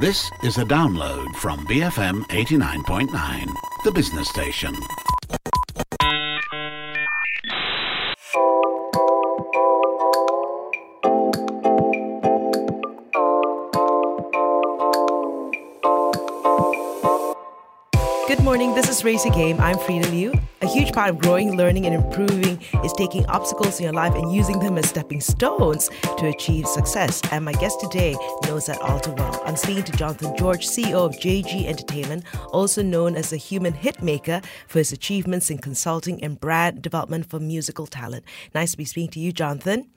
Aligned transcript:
This 0.00 0.30
is 0.44 0.58
a 0.58 0.64
download 0.64 1.34
from 1.34 1.66
BFM 1.66 2.22
89.9, 2.28 3.52
the 3.82 3.90
business 3.90 4.28
station. 4.28 4.72
Good 18.28 18.44
morning, 18.44 18.76
this 18.76 18.88
is 18.88 19.02
Raise 19.02 19.24
Your 19.24 19.34
Game. 19.34 19.58
I'm 19.58 19.78
Freda 19.78 20.08
Liu. 20.12 20.32
A 20.68 20.70
huge 20.70 20.92
part 20.92 21.08
of 21.08 21.18
growing, 21.18 21.56
learning, 21.56 21.86
and 21.86 21.94
improving 21.94 22.60
is 22.84 22.92
taking 22.92 23.24
obstacles 23.24 23.78
in 23.78 23.84
your 23.84 23.94
life 23.94 24.14
and 24.14 24.30
using 24.30 24.58
them 24.58 24.76
as 24.76 24.86
stepping 24.86 25.18
stones 25.18 25.88
to 26.18 26.26
achieve 26.26 26.66
success. 26.66 27.22
And 27.32 27.42
my 27.42 27.54
guest 27.54 27.80
today 27.80 28.14
knows 28.44 28.66
that 28.66 28.78
all 28.82 29.00
too 29.00 29.12
well. 29.12 29.42
I'm 29.46 29.56
speaking 29.56 29.84
to 29.84 29.92
Jonathan 29.92 30.36
George, 30.36 30.66
CEO 30.66 31.06
of 31.06 31.12
JG 31.12 31.64
Entertainment, 31.64 32.24
also 32.52 32.82
known 32.82 33.16
as 33.16 33.32
a 33.32 33.38
human 33.38 33.72
hitmaker 33.72 34.44
for 34.66 34.80
his 34.80 34.92
achievements 34.92 35.48
in 35.48 35.56
consulting 35.56 36.22
and 36.22 36.38
brand 36.38 36.82
development 36.82 37.30
for 37.30 37.40
musical 37.40 37.86
talent. 37.86 38.26
Nice 38.54 38.72
to 38.72 38.76
be 38.76 38.84
speaking 38.84 39.12
to 39.12 39.20
you, 39.20 39.32
Jonathan. 39.32 39.88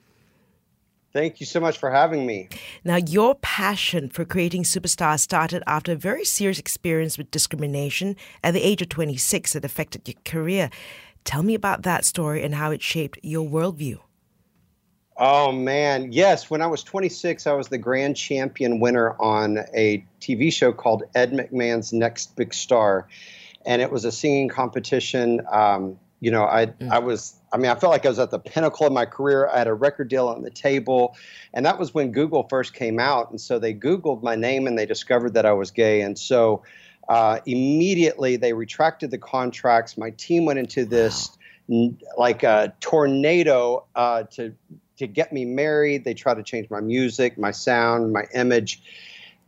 Thank 1.14 1.40
you 1.40 1.46
so 1.46 1.60
much 1.60 1.78
for 1.78 1.92
having 1.92 2.26
me. 2.26 2.48
Now, 2.86 2.96
your 2.96 3.36
passion 3.36 4.10
for 4.10 4.24
creating 4.24 4.64
superstars 4.64 5.20
started 5.20 5.62
after 5.68 5.92
a 5.92 5.96
very 5.96 6.24
serious 6.24 6.60
experience 6.60 7.18
with 7.18 7.32
discrimination 7.32 8.16
at 8.44 8.54
the 8.54 8.62
age 8.62 8.82
of 8.82 8.90
26 8.90 9.54
that 9.54 9.66
affected 9.66 10.08
your 10.08 10.16
career. 10.24 10.70
Tell 11.26 11.44
me 11.44 11.54
about 11.54 11.84
that 11.84 12.06
story 12.06 12.44
and 12.44 12.56
how 12.56 12.72
it 12.72 12.82
shaped 12.82 13.20
your 13.24 13.48
worldview. 13.48 14.00
Oh, 15.18 15.52
man. 15.52 16.12
Yes. 16.12 16.50
When 16.50 16.62
I 16.62 16.68
was 16.68 16.82
26, 16.84 17.46
I 17.46 17.54
was 17.54 17.68
the 17.68 17.78
grand 17.78 18.16
champion 18.16 18.80
winner 18.80 19.16
on 19.22 19.60
a 19.76 20.04
TV 20.22 20.52
show 20.52 20.72
called 20.72 21.04
Ed 21.14 21.32
McMahon's 21.34 21.92
Next 21.92 22.36
Big 22.38 22.54
Star. 22.54 23.08
And 23.66 23.82
it 23.82 23.92
was 23.92 24.06
a 24.06 24.12
singing 24.12 24.48
competition. 24.48 25.42
Um, 25.52 26.00
you 26.22 26.32
know, 26.32 26.46
I, 26.46 26.68
mm. 26.68 26.90
I 26.90 27.00
was 27.00 27.36
I 27.54 27.58
mean, 27.58 27.70
I 27.70 27.76
felt 27.76 27.92
like 27.92 28.06
I 28.06 28.10
was 28.10 28.20
at 28.20 28.32
the 28.32 28.40
pinnacle 28.40 28.88
of 28.88 28.94
my 28.94 29.06
career. 29.06 29.48
I 29.48 29.58
had 29.58 29.68
a 29.68 29.74
record 29.74 30.08
deal 30.08 30.28
on 30.28 30.42
the 30.42 30.50
table. 30.50 31.16
And 31.54 31.66
that 31.66 31.78
was 31.78 31.94
when 31.94 32.12
Google 32.12 32.48
first 32.48 32.74
came 32.74 33.00
out. 33.00 33.30
And 33.30 33.42
so 33.42 33.60
they 33.60 33.74
Googled 33.74 34.24
my 34.24 34.36
name 34.36 34.68
and 34.68 34.78
they 34.78 34.86
discovered 34.86 35.34
that 35.34 35.46
I 35.46 35.52
was 35.52 35.72
gay. 35.72 36.02
And 36.02 36.18
so 36.18 36.64
uh, 37.10 37.40
immediately 37.46 38.38
they 38.38 38.54
retracted 38.54 39.12
the 39.12 39.18
contracts. 39.18 39.98
My 39.98 40.12
team 40.12 40.46
went 40.46 40.60
into 40.60 40.86
this 40.86 41.38
wow. 41.68 41.92
like 42.18 42.44
a 42.44 42.74
tornado 42.80 43.86
uh, 43.96 44.24
to, 44.32 44.54
to 44.98 45.08
get 45.08 45.34
me 45.34 45.44
married. 45.44 46.06
They 46.06 46.14
tried 46.14 46.36
to 46.36 46.44
change 46.44 46.70
my 46.70 46.80
music, 46.80 47.38
my 47.38 47.52
sound, 47.52 48.14
my 48.14 48.28
image. 48.34 48.82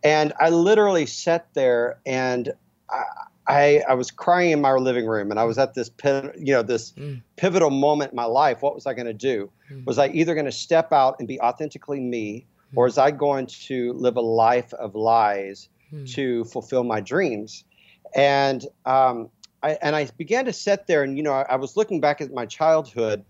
And 0.03 0.33
I 0.39 0.49
literally 0.49 1.05
sat 1.05 1.47
there 1.53 1.99
and 2.05 2.51
I, 2.89 3.03
I, 3.47 3.83
I 3.87 3.93
was 3.93 4.09
crying 4.11 4.51
in 4.51 4.61
my 4.61 4.71
living 4.73 5.05
room 5.05 5.29
and 5.29 5.39
I 5.39 5.43
was 5.43 5.57
at 5.57 5.73
this 5.73 5.91
you 6.37 6.53
know 6.53 6.63
this 6.63 6.91
mm. 6.93 7.21
pivotal 7.35 7.69
moment 7.69 8.11
in 8.11 8.15
my 8.15 8.25
life. 8.25 8.61
What 8.61 8.75
was 8.75 8.85
I 8.85 8.93
going 8.93 9.07
to 9.07 9.13
do? 9.13 9.49
Mm. 9.71 9.85
Was 9.85 9.99
I 9.99 10.07
either 10.07 10.33
going 10.33 10.45
to 10.45 10.51
step 10.51 10.93
out 10.93 11.17
and 11.19 11.27
be 11.27 11.39
authentically 11.41 11.99
me, 11.99 12.45
mm. 12.73 12.77
or 12.77 12.85
was 12.85 12.97
I 12.97 13.11
going 13.11 13.47
to 13.47 13.93
live 13.93 14.15
a 14.15 14.21
life 14.21 14.73
of 14.73 14.95
lies 14.95 15.67
mm. 15.91 16.09
to 16.13 16.45
fulfill 16.45 16.83
my 16.83 17.01
dreams? 17.01 17.65
And 18.15 18.65
um, 18.85 19.29
I 19.61 19.71
and 19.81 19.95
I 19.95 20.07
began 20.17 20.45
to 20.45 20.53
sit 20.53 20.87
there 20.87 21.03
and 21.03 21.17
you 21.17 21.23
know 21.23 21.33
I, 21.33 21.43
I 21.49 21.55
was 21.55 21.75
looking 21.75 21.99
back 21.99 22.21
at 22.21 22.31
my 22.31 22.45
childhood 22.45 23.25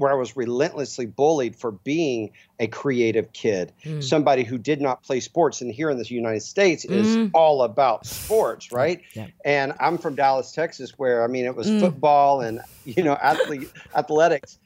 where 0.00 0.10
I 0.10 0.14
was 0.14 0.34
relentlessly 0.34 1.04
bullied 1.04 1.54
for 1.54 1.72
being 1.72 2.30
a 2.58 2.66
creative 2.66 3.34
kid, 3.34 3.70
mm. 3.84 4.02
somebody 4.02 4.44
who 4.44 4.56
did 4.56 4.80
not 4.80 5.02
play 5.02 5.20
sports. 5.20 5.60
And 5.60 5.70
here 5.70 5.90
in 5.90 5.98
the 5.98 6.08
United 6.08 6.40
States 6.40 6.86
mm. 6.86 6.90
is 6.90 7.30
all 7.34 7.62
about 7.62 8.06
sports, 8.06 8.72
right? 8.72 9.02
Yeah. 9.12 9.26
And 9.44 9.74
I'm 9.78 9.98
from 9.98 10.14
Dallas, 10.14 10.52
Texas, 10.52 10.94
where 10.96 11.22
I 11.22 11.26
mean 11.26 11.44
it 11.44 11.54
was 11.54 11.66
mm. 11.66 11.80
football 11.80 12.40
and 12.40 12.60
you 12.86 13.02
know 13.02 13.12
athlete 13.12 13.70
athletics, 13.94 14.58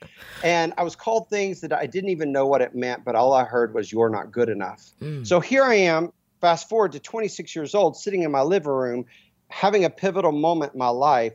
and 0.44 0.72
I 0.78 0.84
was 0.84 0.94
called 0.94 1.28
things 1.30 1.62
that 1.62 1.72
I 1.72 1.86
didn't 1.86 2.10
even 2.10 2.30
know 2.30 2.46
what 2.46 2.60
it 2.60 2.76
meant, 2.76 3.04
but 3.04 3.16
all 3.16 3.32
I 3.32 3.42
heard 3.42 3.74
was 3.74 3.90
"you're 3.90 4.10
not 4.10 4.30
good 4.30 4.48
enough." 4.48 4.88
Mm. 5.02 5.26
So 5.26 5.40
here 5.40 5.64
I 5.64 5.74
am. 5.74 6.12
Fast 6.40 6.68
forward 6.68 6.92
to 6.92 7.00
26 7.00 7.56
years 7.56 7.74
old, 7.74 7.96
sitting 7.96 8.22
in 8.22 8.30
my 8.30 8.42
living 8.42 8.70
room, 8.70 9.06
having 9.48 9.84
a 9.84 9.90
pivotal 9.90 10.30
moment 10.30 10.74
in 10.74 10.78
my 10.78 10.90
life, 10.90 11.32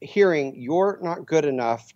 hearing 0.00 0.56
"you're 0.56 0.98
not 1.00 1.24
good 1.24 1.44
enough." 1.44 1.92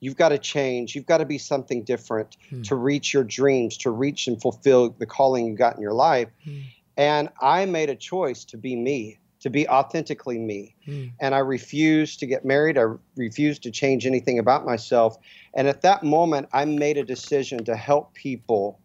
You've 0.00 0.16
got 0.16 0.30
to 0.30 0.38
change. 0.38 0.94
You've 0.94 1.06
got 1.06 1.18
to 1.18 1.24
be 1.24 1.38
something 1.38 1.82
different 1.82 2.36
hmm. 2.50 2.62
to 2.62 2.74
reach 2.74 3.12
your 3.12 3.24
dreams, 3.24 3.76
to 3.78 3.90
reach 3.90 4.26
and 4.26 4.40
fulfill 4.40 4.90
the 4.90 5.06
calling 5.06 5.46
you 5.46 5.54
got 5.54 5.76
in 5.76 5.82
your 5.82 5.92
life. 5.92 6.28
Hmm. 6.44 6.58
And 6.96 7.28
I 7.40 7.64
made 7.66 7.90
a 7.90 7.96
choice 7.96 8.44
to 8.46 8.56
be 8.56 8.74
me, 8.74 9.18
to 9.40 9.50
be 9.50 9.68
authentically 9.68 10.38
me. 10.38 10.74
Hmm. 10.84 11.06
And 11.20 11.34
I 11.34 11.38
refused 11.38 12.20
to 12.20 12.26
get 12.26 12.44
married. 12.44 12.78
I 12.78 12.86
refused 13.16 13.62
to 13.64 13.70
change 13.70 14.06
anything 14.06 14.38
about 14.38 14.64
myself. 14.64 15.16
And 15.54 15.68
at 15.68 15.82
that 15.82 16.02
moment, 16.02 16.48
I 16.52 16.64
made 16.64 16.96
a 16.96 17.04
decision 17.04 17.64
to 17.64 17.76
help 17.76 18.14
people 18.14 18.80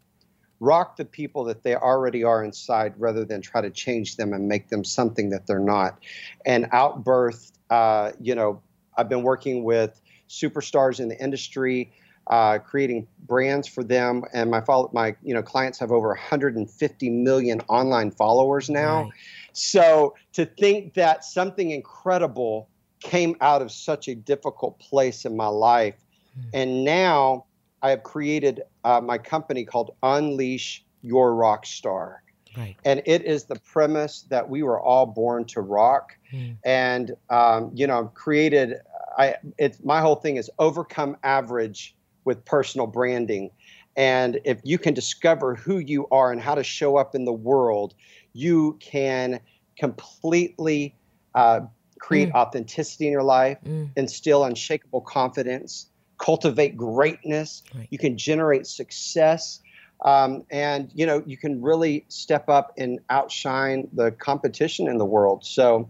rock 0.59 0.95
the 0.95 1.06
people 1.06 1.44
that 1.44 1.63
they 1.63 1.75
already 1.75 2.24
are 2.24 2.44
inside 2.44 2.94
rather 2.97 3.25
than 3.25 3.41
try 3.41 3.59
to 3.59 3.69
change 3.69 4.16
them 4.16 4.31
and 4.31 4.47
make 4.47 4.69
them 4.69 4.84
something 4.84 5.30
that 5.30 5.45
they're 5.45 5.59
not. 5.59 6.00
And 6.45 6.69
outbirth, 6.72 7.51
uh, 7.69 8.12
you 8.22 8.34
know, 8.34 8.62
I've 8.95 9.09
been 9.09 9.24
working 9.24 9.63
with 9.63 10.00
superstars 10.29 11.00
in 11.00 11.09
the 11.09 11.22
industry, 11.22 11.91
uh, 12.28 12.59
creating 12.59 13.07
brands 13.25 13.67
for 13.67 13.84
them. 13.84 14.23
And 14.34 14.50
my 14.50 14.61
follow, 14.61 14.89
my 14.94 15.16
you 15.23 15.34
know 15.34 15.44
clients 15.44 15.79
have 15.79 15.91
over 15.91 16.09
150 16.09 17.09
million 17.09 17.61
online 17.67 18.11
followers 18.11 18.69
now. 18.69 19.03
Right. 19.03 19.12
So 19.53 20.16
to 20.33 20.45
think 20.45 20.94
that 20.95 21.23
something 21.23 21.72
incredible 21.72 22.69
came 23.00 23.35
out 23.41 23.62
of 23.62 23.72
such 23.72 24.07
a 24.07 24.16
difficult 24.16 24.79
place 24.79 25.25
in 25.25 25.35
my 25.35 25.47
life, 25.47 25.95
mm. 26.39 26.45
and 26.53 26.83
now 26.83 27.45
I 27.81 27.89
have 27.89 28.03
created 28.03 28.62
uh, 28.85 29.01
my 29.01 29.17
company 29.17 29.66
called 29.66 29.95
Unleash 30.01 30.85
Your 31.01 31.35
Rock 31.35 31.66
Star. 31.66 32.23
Right. 32.57 32.75
And 32.85 33.01
it 33.06 33.25
is 33.25 33.45
the 33.45 33.56
premise 33.56 34.25
that 34.29 34.47
we 34.47 34.63
were 34.63 34.79
all 34.79 35.06
born 35.06 35.45
to 35.45 35.62
rock. 35.62 36.16
Mm. 36.31 36.57
And, 36.63 37.12
um, 37.29 37.72
you 37.73 37.88
know, 37.88 38.00
I've 38.00 38.13
created 38.13 38.75
I 39.18 39.35
it's 39.57 39.84
my 39.84 40.01
whole 40.01 40.16
thing 40.16 40.38
is 40.38 40.50
overcome 40.59 41.18
average 41.24 41.96
with 42.25 42.44
personal 42.46 42.88
branding. 42.88 43.51
And 43.96 44.40
if 44.44 44.59
you 44.63 44.78
can 44.78 44.94
discover 44.94 45.56
who 45.56 45.78
you 45.78 46.07
are 46.12 46.31
and 46.31 46.41
how 46.41 46.56
to 46.56 46.63
show 46.63 46.97
up 46.97 47.13
in 47.13 47.25
the 47.25 47.34
world, 47.34 47.94
you 48.34 48.78
can 48.79 49.40
completely 49.78 50.96
uh, 51.35 51.62
create 52.00 52.29
mm. 52.29 52.35
authenticity 52.35 53.06
in 53.06 53.12
your 53.12 53.24
life, 53.24 53.57
mm. 53.63 53.90
instill 53.96 54.44
unshakable 54.46 55.01
confidence, 55.01 55.88
cultivate 56.18 56.75
greatness. 56.75 57.63
Right. 57.75 57.88
You 57.91 57.97
can 57.97 58.18
generate 58.18 58.68
success. 58.68 59.59
Um, 60.03 60.44
and 60.51 60.91
you 60.94 61.06
know 61.06 61.24
you 61.25 61.38
can 61.38 61.62
really 61.62 62.03
step 62.09 62.50
up 62.50 62.74
and 62.78 63.00
outshine 63.09 63.88
the 63.94 64.12
competition 64.12 64.90
in 64.90 64.97
the 64.97 65.06
world. 65.06 65.45
So 65.45 65.88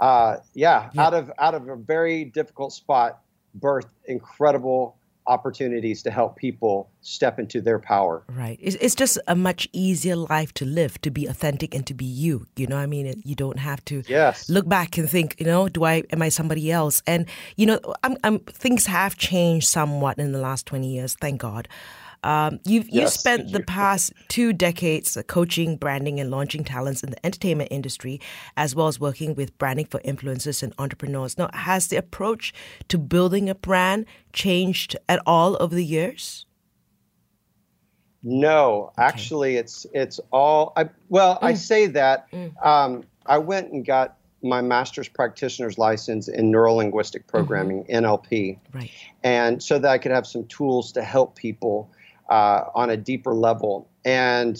uh, 0.00 0.36
yeah, 0.54 0.90
yeah, 0.92 1.02
out 1.02 1.14
of 1.14 1.32
out 1.38 1.54
of 1.54 1.68
a 1.68 1.76
very 1.76 2.24
difficult 2.24 2.72
spot, 2.72 3.20
birth 3.54 3.86
incredible 4.06 4.96
opportunities 5.26 6.02
to 6.02 6.10
help 6.10 6.36
people 6.36 6.90
step 7.00 7.38
into 7.38 7.60
their 7.60 7.78
power. 7.78 8.22
Right. 8.28 8.58
It's, 8.60 8.76
it's 8.76 8.94
just 8.94 9.18
a 9.26 9.34
much 9.34 9.68
easier 9.72 10.16
life 10.16 10.52
to 10.54 10.64
live, 10.64 11.00
to 11.02 11.10
be 11.10 11.26
authentic 11.26 11.74
and 11.74 11.86
to 11.86 11.94
be 11.94 12.04
you. 12.04 12.46
You 12.56 12.66
know 12.66 12.76
I 12.76 12.86
mean? 12.86 13.22
You 13.24 13.34
don't 13.34 13.58
have 13.58 13.84
to 13.86 14.02
yes. 14.06 14.48
look 14.50 14.68
back 14.68 14.98
and 14.98 15.08
think, 15.08 15.36
you 15.38 15.46
know, 15.46 15.68
do 15.68 15.84
I, 15.84 16.02
am 16.12 16.22
I 16.22 16.28
somebody 16.28 16.70
else? 16.70 17.02
And, 17.06 17.26
you 17.56 17.66
know, 17.66 17.80
I'm, 18.02 18.16
I'm, 18.22 18.38
things 18.40 18.86
have 18.86 19.16
changed 19.16 19.68
somewhat 19.68 20.18
in 20.18 20.32
the 20.32 20.40
last 20.40 20.66
20 20.66 20.86
years, 20.88 21.14
thank 21.14 21.40
God. 21.40 21.68
Um, 22.24 22.58
you've 22.64 22.88
yes, 22.88 22.94
you 22.94 23.06
spent 23.06 23.52
the 23.52 23.60
past 23.62 24.12
two 24.28 24.52
decades 24.52 25.16
coaching, 25.28 25.76
branding, 25.76 26.18
and 26.18 26.30
launching 26.30 26.64
talents 26.64 27.02
in 27.02 27.10
the 27.10 27.26
entertainment 27.26 27.68
industry, 27.70 28.20
as 28.56 28.74
well 28.74 28.88
as 28.88 28.98
working 28.98 29.34
with 29.34 29.56
branding 29.58 29.86
for 29.86 30.00
influencers 30.00 30.62
and 30.62 30.72
entrepreneurs. 30.78 31.36
Now, 31.36 31.50
has 31.52 31.88
the 31.88 31.96
approach 31.96 32.54
to 32.88 32.98
building 32.98 33.50
a 33.50 33.54
brand 33.54 34.06
changed 34.32 34.96
at 35.06 35.20
all 35.26 35.56
over 35.60 35.74
the 35.74 35.84
years? 35.84 36.46
No, 38.22 38.92
okay. 38.98 39.06
actually, 39.06 39.56
it's 39.56 39.86
it's 39.92 40.18
all. 40.32 40.72
I, 40.76 40.88
well, 41.10 41.36
mm. 41.36 41.42
I 41.42 41.54
say 41.54 41.86
that 41.88 42.30
mm. 42.32 42.66
um, 42.66 43.04
I 43.26 43.36
went 43.36 43.70
and 43.70 43.84
got 43.84 44.16
my 44.42 44.62
master's 44.62 45.08
practitioner's 45.08 45.76
license 45.76 46.28
in 46.28 46.50
neurolinguistic 46.50 47.20
mm-hmm. 47.20 47.28
programming 47.28 47.84
mm-hmm. 47.84 48.04
NLP, 48.04 48.58
right? 48.72 48.90
And 49.22 49.62
so 49.62 49.78
that 49.78 49.90
I 49.90 49.98
could 49.98 50.10
have 50.10 50.26
some 50.26 50.46
tools 50.46 50.92
to 50.92 51.02
help 51.02 51.36
people 51.36 51.90
uh, 52.28 52.64
on 52.74 52.90
a 52.90 52.96
deeper 52.96 53.34
level. 53.34 53.88
And 54.04 54.56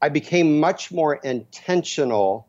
I 0.00 0.08
became 0.08 0.60
much 0.60 0.92
more 0.92 1.14
intentional 1.14 2.46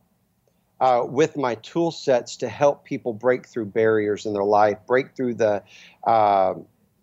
uh, 0.79 1.03
with 1.07 1.37
my 1.37 1.55
tool 1.55 1.91
sets 1.91 2.37
to 2.37 2.49
help 2.49 2.83
people 2.83 3.13
break 3.13 3.47
through 3.47 3.65
barriers 3.65 4.25
in 4.25 4.33
their 4.33 4.43
life, 4.43 4.77
break 4.85 5.15
through 5.15 5.35
the 5.35 5.63
uh, 6.03 6.55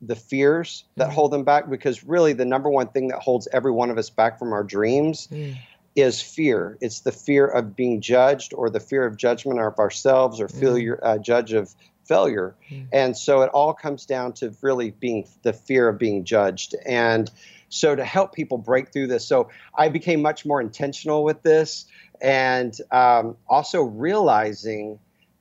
the 0.02 0.16
fears 0.16 0.84
that 0.96 1.08
mm. 1.08 1.12
hold 1.12 1.30
them 1.32 1.44
back. 1.44 1.70
Because 1.70 2.04
really, 2.04 2.32
the 2.32 2.44
number 2.44 2.68
one 2.68 2.88
thing 2.88 3.08
that 3.08 3.20
holds 3.20 3.48
every 3.52 3.70
one 3.70 3.90
of 3.90 3.98
us 3.98 4.10
back 4.10 4.38
from 4.38 4.52
our 4.52 4.64
dreams 4.64 5.28
mm. 5.28 5.56
is 5.96 6.20
fear. 6.20 6.76
It's 6.80 7.00
the 7.00 7.12
fear 7.12 7.46
of 7.46 7.74
being 7.74 8.00
judged 8.02 8.52
or 8.52 8.68
the 8.68 8.80
fear 8.80 9.06
of 9.06 9.16
judgment 9.16 9.58
of 9.58 9.78
ourselves 9.78 10.40
or 10.40 10.48
failure, 10.48 11.00
mm. 11.02 11.06
uh, 11.06 11.18
judge 11.18 11.52
of 11.52 11.74
failure. 12.12 12.54
Mm. 12.70 12.88
And 12.92 13.16
so 13.16 13.42
it 13.42 13.50
all 13.50 13.72
comes 13.72 14.04
down 14.04 14.34
to 14.34 14.54
really 14.60 14.90
being 14.90 15.26
the 15.42 15.52
fear 15.52 15.88
of 15.88 15.98
being 15.98 16.24
judged. 16.24 16.74
And 16.84 17.30
so 17.68 17.96
to 17.96 18.04
help 18.04 18.34
people 18.34 18.58
break 18.58 18.92
through 18.92 19.06
this, 19.06 19.26
so 19.26 19.48
I 19.76 19.88
became 19.88 20.20
much 20.20 20.44
more 20.44 20.60
intentional 20.60 21.24
with 21.24 21.42
this 21.42 21.86
and 22.20 22.76
um, 22.90 23.36
also 23.48 23.82
realizing 23.82 24.98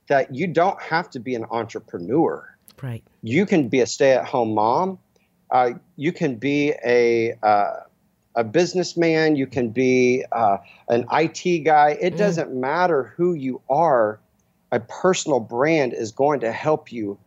that 0.08 0.34
you 0.34 0.46
don't 0.46 0.80
have 0.80 1.10
to 1.10 1.20
be 1.20 1.34
an 1.34 1.44
entrepreneur. 1.50 2.48
Right. 2.82 3.04
You 3.22 3.46
can 3.46 3.68
be 3.68 3.80
a 3.80 3.86
stay 3.86 4.12
at 4.12 4.24
home 4.24 4.54
mom. 4.54 4.98
Uh, 5.50 5.72
you 5.96 6.12
can 6.12 6.36
be 6.36 6.72
a, 6.84 7.34
uh, 7.42 7.74
a 8.34 8.44
businessman. 8.44 9.36
You 9.36 9.46
can 9.46 9.68
be 9.68 10.24
uh, 10.32 10.56
an 10.88 11.04
IT 11.12 11.64
guy. 11.64 11.98
It 12.00 12.14
mm. 12.14 12.18
doesn't 12.18 12.54
matter 12.54 13.12
who 13.16 13.34
you 13.34 13.60
are 13.68 14.18
a 14.72 14.80
personal 14.80 15.38
brand 15.38 15.92
is 15.92 16.10
going 16.10 16.40
to 16.40 16.50
help 16.50 16.90
you 16.90 17.18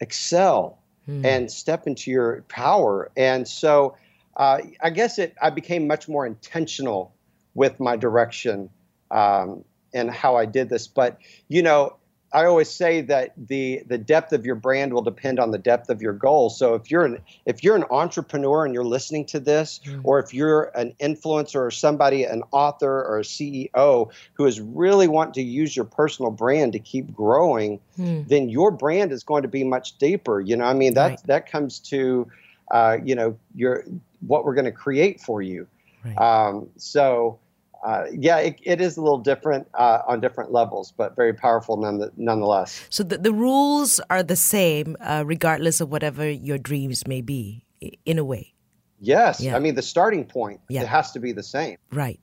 excel 0.00 0.78
hmm. 1.06 1.24
and 1.24 1.50
step 1.50 1.86
into 1.86 2.10
your 2.10 2.42
power. 2.48 3.10
And 3.16 3.46
so 3.46 3.96
uh, 4.36 4.58
I 4.82 4.90
guess 4.90 5.18
it 5.18 5.34
I 5.40 5.50
became 5.50 5.86
much 5.86 6.08
more 6.08 6.26
intentional 6.26 7.14
with 7.54 7.78
my 7.80 7.96
direction 7.96 8.68
um, 9.10 9.64
and 9.94 10.10
how 10.10 10.36
I 10.36 10.44
did 10.44 10.68
this. 10.68 10.88
But 10.88 11.18
you 11.48 11.62
know, 11.62 11.96
I 12.32 12.44
always 12.44 12.70
say 12.70 13.00
that 13.02 13.32
the 13.36 13.82
the 13.86 13.98
depth 13.98 14.32
of 14.32 14.46
your 14.46 14.54
brand 14.54 14.92
will 14.92 15.02
depend 15.02 15.40
on 15.40 15.50
the 15.50 15.58
depth 15.58 15.90
of 15.90 16.00
your 16.00 16.12
goals. 16.12 16.56
So 16.58 16.74
if 16.74 16.90
you're 16.90 17.04
an 17.04 17.18
if 17.44 17.64
you're 17.64 17.74
an 17.74 17.84
entrepreneur 17.90 18.64
and 18.64 18.72
you're 18.72 18.84
listening 18.84 19.24
to 19.26 19.40
this, 19.40 19.80
mm. 19.84 20.00
or 20.04 20.20
if 20.20 20.32
you're 20.32 20.70
an 20.76 20.94
influencer 21.00 21.60
or 21.60 21.70
somebody, 21.70 22.24
an 22.24 22.42
author 22.52 23.04
or 23.04 23.18
a 23.18 23.22
CEO 23.22 24.12
who 24.34 24.46
is 24.46 24.60
really 24.60 25.08
wanting 25.08 25.34
to 25.34 25.42
use 25.42 25.74
your 25.74 25.84
personal 25.84 26.30
brand 26.30 26.72
to 26.74 26.78
keep 26.78 27.12
growing, 27.12 27.80
mm. 27.98 28.26
then 28.28 28.48
your 28.48 28.70
brand 28.70 29.10
is 29.10 29.24
going 29.24 29.42
to 29.42 29.48
be 29.48 29.64
much 29.64 29.98
deeper. 29.98 30.40
You 30.40 30.56
know, 30.56 30.64
I 30.64 30.74
mean 30.74 30.94
that 30.94 31.08
right. 31.08 31.22
that 31.26 31.50
comes 31.50 31.80
to 31.80 32.30
uh, 32.70 32.98
you 33.04 33.16
know 33.16 33.36
your 33.56 33.84
what 34.20 34.44
we're 34.44 34.54
going 34.54 34.66
to 34.66 34.72
create 34.72 35.20
for 35.20 35.42
you. 35.42 35.66
Right. 36.04 36.16
Um, 36.16 36.68
so 36.76 37.40
uh, 37.84 38.04
yeah, 38.12 38.38
it, 38.38 38.60
it 38.62 38.80
is 38.80 38.96
a 38.96 39.00
little 39.00 39.18
different 39.18 39.66
uh, 39.74 40.02
on 40.06 40.20
different 40.20 40.52
levels, 40.52 40.92
but 40.96 41.16
very 41.16 41.32
powerful 41.32 41.76
none, 41.76 42.10
nonetheless. 42.16 42.84
So 42.90 43.02
the, 43.02 43.18
the 43.18 43.32
rules 43.32 44.00
are 44.10 44.22
the 44.22 44.36
same 44.36 44.96
uh, 45.00 45.24
regardless 45.26 45.80
of 45.80 45.90
whatever 45.90 46.28
your 46.28 46.58
dreams 46.58 47.06
may 47.06 47.22
be, 47.22 47.64
in 48.04 48.18
a 48.18 48.24
way. 48.24 48.54
Yes, 49.00 49.40
yeah. 49.40 49.56
I 49.56 49.58
mean 49.60 49.74
the 49.74 49.82
starting 49.82 50.24
point 50.26 50.60
yeah. 50.68 50.82
it 50.82 50.88
has 50.88 51.12
to 51.12 51.20
be 51.20 51.32
the 51.32 51.42
same. 51.42 51.78
Right. 51.90 52.20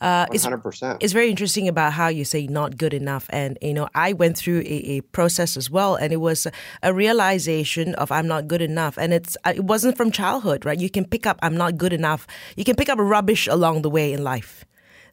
Uh, 0.00 0.26
100%. 0.26 0.96
It's, 0.96 1.04
it's, 1.04 1.12
very 1.12 1.30
interesting 1.30 1.68
about 1.68 1.92
how 1.92 2.08
you 2.08 2.24
say 2.24 2.46
not 2.46 2.76
good 2.76 2.92
enough. 2.92 3.26
And, 3.30 3.56
you 3.62 3.72
know, 3.72 3.88
I 3.94 4.12
went 4.12 4.36
through 4.36 4.60
a, 4.60 4.98
a, 4.98 5.00
process 5.00 5.56
as 5.56 5.70
well. 5.70 5.94
And 5.94 6.12
it 6.12 6.16
was 6.16 6.46
a 6.82 6.92
realization 6.92 7.94
of 7.94 8.10
I'm 8.10 8.26
not 8.26 8.48
good 8.48 8.60
enough. 8.60 8.98
And 8.98 9.14
it's 9.14 9.36
uh, 9.44 9.52
it 9.54 9.64
wasn't 9.64 9.96
from 9.96 10.10
childhood, 10.10 10.66
right? 10.66 10.78
You 10.78 10.90
can 10.90 11.04
pick 11.06 11.26
up 11.26 11.38
I'm 11.42 11.56
not 11.56 11.78
good 11.78 11.92
enough. 11.92 12.26
You 12.56 12.64
can 12.64 12.76
pick 12.76 12.88
up 12.88 12.98
rubbish 12.98 13.46
along 13.46 13.82
the 13.82 13.90
way 13.90 14.12
in 14.12 14.24
life. 14.24 14.64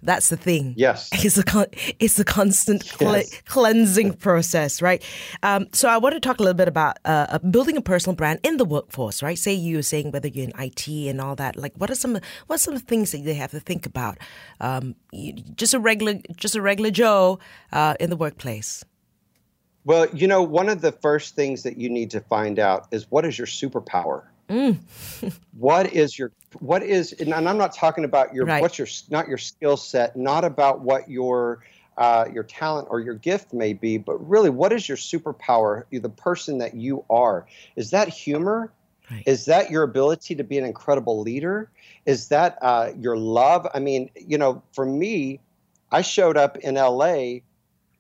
That's 0.04 0.30
the 0.30 0.38
thing. 0.38 0.74
Yes. 0.78 1.10
It's 1.24 1.38
a, 1.38 1.44
con- 1.44 1.68
it's 2.00 2.20
a 2.20 2.26
constant 2.26 2.84
yes. 3.00 3.42
cleansing 3.46 4.14
process, 4.14 4.82
right? 4.82 5.04
Um, 5.44 5.68
so 5.72 5.88
I 5.88 5.98
want 5.98 6.14
to 6.14 6.20
talk 6.20 6.40
a 6.40 6.44
little 6.44 6.58
bit 6.58 6.68
about 6.68 6.98
uh, 7.06 7.38
building 7.40 7.78
a 7.78 7.82
personal 7.82 8.16
brand 8.16 8.40
in 8.44 8.58
the 8.58 8.66
workforce, 8.66 9.22
right? 9.22 9.38
Say 9.38 9.54
you 9.54 9.78
were 9.78 9.84
saying 9.84 10.12
whether 10.12 10.28
you're 10.28 10.50
in 10.50 10.54
IT 10.60 10.88
and 10.88 11.22
all 11.22 11.36
that. 11.36 11.56
Like, 11.56 11.74
what 11.78 11.90
are 11.92 11.96
some 11.96 12.20
what 12.48 12.56
are 12.56 12.58
some 12.58 12.80
things 12.80 13.12
that 13.12 13.24
they 13.24 13.36
have 13.36 13.52
to 13.52 13.60
think 13.60 13.86
about? 13.86 14.18
Um, 14.60 14.96
just 15.56 15.74
a 15.74 15.80
regular 15.80 16.16
just 16.36 16.56
a 16.56 16.62
regular 16.62 16.92
Joe 16.92 17.40
uh, 17.72 17.96
in 18.00 18.10
the 18.10 18.18
workplace. 18.18 18.84
Well, 19.84 20.08
you 20.14 20.28
know, 20.28 20.44
one 20.44 20.70
of 20.70 20.82
the 20.82 20.92
first 20.92 21.36
things 21.36 21.64
that 21.64 21.78
you 21.78 21.90
need 21.90 22.12
to 22.12 22.22
find 22.22 22.60
out 22.60 22.88
is 22.92 23.10
what 23.10 23.26
is 23.26 23.38
your 23.38 23.48
superpower. 23.48 24.26
Mm. 24.52 24.80
what 25.58 25.94
is 25.94 26.20
your 26.20 26.34
what 26.60 26.84
is 26.84 27.14
and 27.14 27.34
I'm 27.34 27.58
not 27.58 27.74
talking 27.74 28.04
about 28.04 28.36
your 28.36 28.46
right. 28.46 28.62
what's 28.62 28.78
your 28.78 28.88
not 29.10 29.30
your 29.30 29.38
skill 29.38 29.78
set, 29.78 30.18
not 30.18 30.44
about 30.44 30.82
what 30.82 31.10
your 31.10 31.64
uh, 31.98 32.26
your 32.34 32.44
talent 32.44 32.90
or 32.92 33.00
your 33.00 33.14
gift 33.14 33.54
may 33.54 33.72
be, 33.72 33.98
but 33.98 34.18
really 34.28 34.50
what 34.50 34.74
is 34.74 34.90
your 34.90 34.98
superpower? 34.98 35.84
You 35.90 36.02
the 36.02 36.10
person 36.10 36.58
that 36.58 36.76
you 36.76 37.06
are. 37.10 37.46
Is 37.78 37.92
that 37.92 38.10
humor? 38.10 38.74
Right. 39.10 39.24
Is 39.26 39.46
that 39.46 39.72
your 39.72 39.84
ability 39.84 40.36
to 40.36 40.44
be 40.44 40.58
an 40.58 40.66
incredible 40.66 41.22
leader? 41.22 41.70
Is 42.06 42.28
that 42.28 42.58
uh, 42.62 42.92
your 42.98 43.16
love? 43.16 43.68
I 43.74 43.80
mean, 43.80 44.10
you 44.16 44.38
know, 44.38 44.64
for 44.74 44.86
me, 44.86 45.40
I 45.92 46.02
showed 46.02 46.36
up 46.36 46.58
in 46.58 46.76
LA 46.76 47.40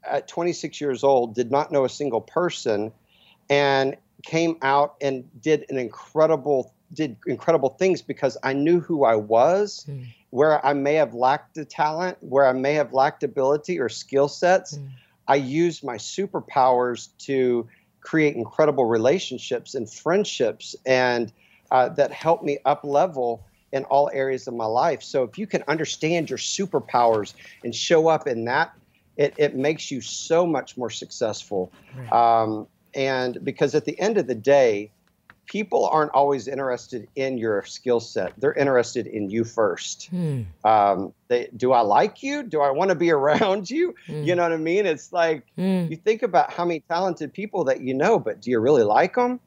at 0.04 0.27
26 0.27 0.81
years 0.81 1.04
old, 1.04 1.36
did 1.36 1.51
not 1.51 1.71
know 1.71 1.86
a 1.86 1.89
single 1.89 2.21
person, 2.21 2.92
and 3.50 3.95
came 4.23 4.57
out 4.62 4.95
and 5.01 5.23
did 5.41 5.65
an 5.69 5.77
incredible 5.77 6.73
did 6.94 7.15
incredible 7.25 7.69
things 7.69 8.01
because 8.01 8.38
I 8.44 8.53
knew 8.53 8.81
who 8.81 9.06
I 9.06 9.15
was, 9.15 9.85
mm. 9.89 10.06
where 10.29 10.65
I 10.65 10.73
may 10.73 10.95
have 10.95 11.13
lacked 11.13 11.56
the 11.56 11.63
talent, 11.63 12.18
where 12.19 12.45
I 12.45 12.51
may 12.51 12.73
have 12.73 12.94
lacked 12.94 13.23
ability 13.23 13.79
or 13.79 13.88
skill 13.88 14.27
sets. 14.27 14.77
Mm. 14.77 14.89
I 15.27 15.35
used 15.35 15.83
my 15.83 15.95
superpowers 15.95 17.09
to 17.19 17.68
create 18.01 18.35
incredible 18.35 18.85
relationships 18.85 19.75
and 19.75 19.89
friendships 19.89 20.75
and 20.85 21.31
uh, 21.69 21.89
that 21.89 22.12
helped 22.12 22.44
me 22.44 22.57
up 22.65 22.83
level 22.83 23.45
in 23.71 23.85
all 23.85 24.09
areas 24.13 24.47
of 24.47 24.53
my 24.53 24.65
life. 24.65 25.01
So 25.01 25.23
if 25.23 25.38
you 25.38 25.47
can 25.47 25.63
understand 25.68 26.29
your 26.29 26.39
superpowers 26.39 27.33
and 27.63 27.73
show 27.73 28.09
up 28.09 28.27
in 28.27 28.44
that, 28.45 28.73
it, 29.15 29.33
it 29.38 29.56
makes 29.56 29.91
you 29.91 30.01
so 30.01 30.45
much 30.45 30.77
more 30.77 30.89
successful. 30.89 31.71
Right. 31.95 32.12
Um, 32.12 32.68
and 32.93 33.43
because 33.43 33.75
at 33.75 33.85
the 33.85 33.99
end 33.99 34.17
of 34.17 34.27
the 34.27 34.35
day, 34.35 34.91
people 35.51 35.85
aren't 35.85 36.11
always 36.11 36.47
interested 36.47 37.09
in 37.15 37.38
your 37.38 37.63
skill 37.63 37.99
set. 37.99 38.31
They're 38.38 38.53
interested 38.53 39.05
in 39.05 39.29
you 39.29 39.43
first. 39.43 40.07
Hmm. 40.07 40.43
Um, 40.63 41.13
they, 41.27 41.49
do 41.57 41.73
I 41.73 41.81
like 41.81 42.23
you? 42.23 42.43
Do 42.43 42.61
I 42.61 42.71
want 42.71 42.89
to 42.89 42.95
be 42.95 43.11
around 43.19 43.69
you? 43.69 43.93
Hmm. 44.07 44.23
You 44.23 44.35
know 44.35 44.43
what 44.43 44.53
I 44.53 44.57
mean? 44.57 44.85
It's 44.85 45.11
like 45.11 45.45
hmm. 45.55 45.88
you 45.89 45.97
think 45.97 46.23
about 46.23 46.53
how 46.53 46.63
many 46.63 46.79
talented 46.81 47.33
people 47.33 47.65
that 47.65 47.81
you 47.81 47.93
know, 47.93 48.17
but 48.17 48.41
do 48.41 48.49
you 48.49 48.59
really 48.59 48.83
like 48.83 49.15
them? 49.15 49.41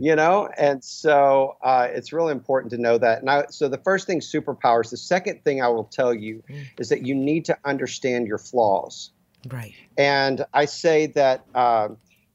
You 0.00 0.16
know, 0.16 0.48
and 0.56 0.82
so 0.82 1.56
uh, 1.62 1.88
it's 1.90 2.14
really 2.14 2.32
important 2.32 2.70
to 2.70 2.78
know 2.78 2.96
that. 2.96 3.24
Now, 3.24 3.44
so 3.50 3.68
the 3.68 3.76
first 3.76 4.06
thing, 4.06 4.20
superpowers. 4.20 4.90
The 4.90 4.96
second 4.96 5.44
thing 5.44 5.60
I 5.60 5.68
will 5.68 5.84
tell 5.84 6.14
you 6.14 6.42
is 6.78 6.88
that 6.88 7.04
you 7.04 7.14
need 7.14 7.44
to 7.44 7.58
understand 7.66 8.26
your 8.26 8.38
flaws. 8.38 9.10
Right. 9.48 9.74
And 9.98 10.46
I 10.54 10.64
say 10.64 11.08
that. 11.08 11.44
Uh, 11.54 11.88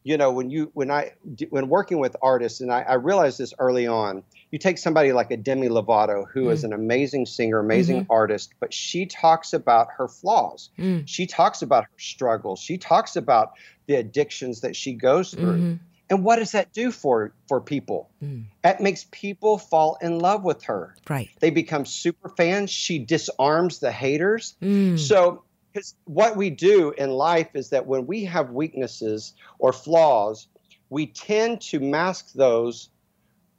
you 0.05 0.17
know 0.17 0.31
when 0.31 0.49
you 0.49 0.71
when 0.73 0.89
i 0.89 1.11
when 1.49 1.67
working 1.67 1.99
with 1.99 2.15
artists 2.21 2.61
and 2.61 2.71
i, 2.71 2.81
I 2.81 2.93
realized 2.93 3.37
this 3.37 3.53
early 3.59 3.87
on 3.87 4.23
you 4.51 4.59
take 4.59 4.77
somebody 4.77 5.11
like 5.11 5.31
a 5.31 5.37
demi 5.37 5.67
lovato 5.67 6.25
who 6.31 6.45
mm. 6.45 6.51
is 6.51 6.63
an 6.63 6.71
amazing 6.71 7.25
singer 7.25 7.59
amazing 7.59 8.03
mm-hmm. 8.03 8.11
artist 8.11 8.53
but 8.61 8.73
she 8.73 9.07
talks 9.07 9.51
about 9.51 9.87
her 9.97 10.07
flaws 10.07 10.69
mm. 10.79 11.03
she 11.05 11.25
talks 11.25 11.61
about 11.61 11.85
her 11.85 11.99
struggles 11.99 12.61
she 12.61 12.77
talks 12.77 13.17
about 13.17 13.53
the 13.87 13.95
addictions 13.95 14.61
that 14.61 14.75
she 14.75 14.93
goes 14.93 15.31
through 15.31 15.57
mm-hmm. 15.57 15.73
and 16.09 16.23
what 16.23 16.37
does 16.37 16.51
that 16.51 16.71
do 16.71 16.91
for 16.91 17.33
for 17.47 17.59
people 17.59 18.09
mm. 18.23 18.45
that 18.61 18.79
makes 18.79 19.07
people 19.11 19.57
fall 19.57 19.97
in 20.01 20.19
love 20.19 20.43
with 20.43 20.63
her 20.65 20.95
right 21.09 21.31
they 21.39 21.49
become 21.49 21.83
super 21.83 22.29
fans 22.29 22.69
she 22.69 22.99
disarms 22.99 23.79
the 23.79 23.91
haters 23.91 24.55
mm. 24.61 24.99
so 24.99 25.43
because 25.75 25.93
what 26.05 26.37
we 26.37 26.49
do 26.49 26.93
in 26.97 27.09
life 27.09 27.49
is 27.53 27.71
that 27.71 27.85
when 27.85 28.07
we 28.07 28.23
have 28.23 28.51
weaknesses 28.51 29.33
or 29.59 29.73
flaws, 29.73 30.47
we 30.89 31.05
tend 31.05 31.59
to 31.59 31.81
mask 31.81 32.31
those 32.31 32.87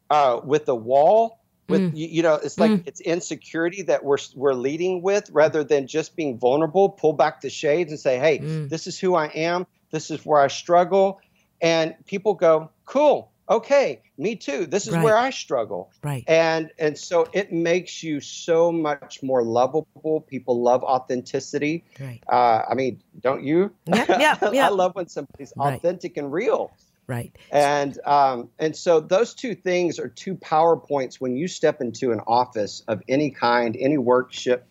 uh, 0.08 0.40
with 0.42 0.66
a 0.68 0.74
wall. 0.74 1.40
With 1.68 1.92
mm. 1.92 1.96
you, 1.96 2.06
you, 2.06 2.22
know, 2.22 2.36
it's 2.36 2.58
like 2.58 2.70
mm. 2.70 2.82
it's 2.86 3.00
insecurity 3.00 3.82
that 3.82 4.02
we're 4.02 4.18
we're 4.34 4.54
leading 4.54 5.02
with, 5.02 5.28
rather 5.30 5.62
than 5.62 5.88
just 5.88 6.16
being 6.16 6.38
vulnerable. 6.38 6.88
Pull 6.88 7.12
back 7.12 7.42
the 7.42 7.50
shades 7.50 7.90
and 7.90 8.00
say, 8.00 8.18
"Hey, 8.18 8.38
mm. 8.38 8.68
this 8.70 8.86
is 8.86 8.98
who 8.98 9.14
I 9.14 9.26
am. 9.26 9.66
This 9.90 10.10
is 10.10 10.24
where 10.24 10.40
I 10.40 10.46
struggle." 10.46 11.20
And 11.60 11.96
people 12.06 12.34
go, 12.34 12.70
"Cool, 12.86 13.30
okay 13.48 14.00
me 14.18 14.36
too. 14.36 14.66
This 14.66 14.86
is 14.86 14.94
right. 14.94 15.04
where 15.04 15.16
i 15.16 15.30
struggle. 15.30 15.90
Right. 16.02 16.24
And 16.26 16.70
and 16.78 16.96
so 16.96 17.28
it 17.32 17.52
makes 17.52 18.02
you 18.02 18.20
so 18.20 18.72
much 18.72 19.22
more 19.22 19.42
lovable. 19.42 20.24
People 20.28 20.62
love 20.62 20.82
authenticity. 20.82 21.84
Right. 22.00 22.22
Uh, 22.28 22.62
i 22.68 22.74
mean 22.74 23.02
don't 23.20 23.44
you? 23.44 23.72
Yeah 23.86 24.04
yeah, 24.08 24.38
yeah. 24.52 24.66
i 24.66 24.70
love 24.70 24.94
when 24.94 25.08
somebody's 25.08 25.52
right. 25.56 25.74
authentic 25.74 26.16
and 26.16 26.32
real. 26.32 26.72
Right. 27.08 27.36
And 27.52 27.98
um, 28.04 28.48
and 28.58 28.74
so 28.74 28.98
those 28.98 29.34
two 29.34 29.54
things 29.54 30.00
are 30.00 30.08
two 30.08 30.34
power 30.34 30.76
points 30.76 31.20
when 31.20 31.36
you 31.36 31.46
step 31.46 31.80
into 31.80 32.10
an 32.10 32.20
office 32.26 32.82
of 32.88 33.00
any 33.08 33.30
kind 33.30 33.76
any 33.78 33.98
workshop 33.98 34.62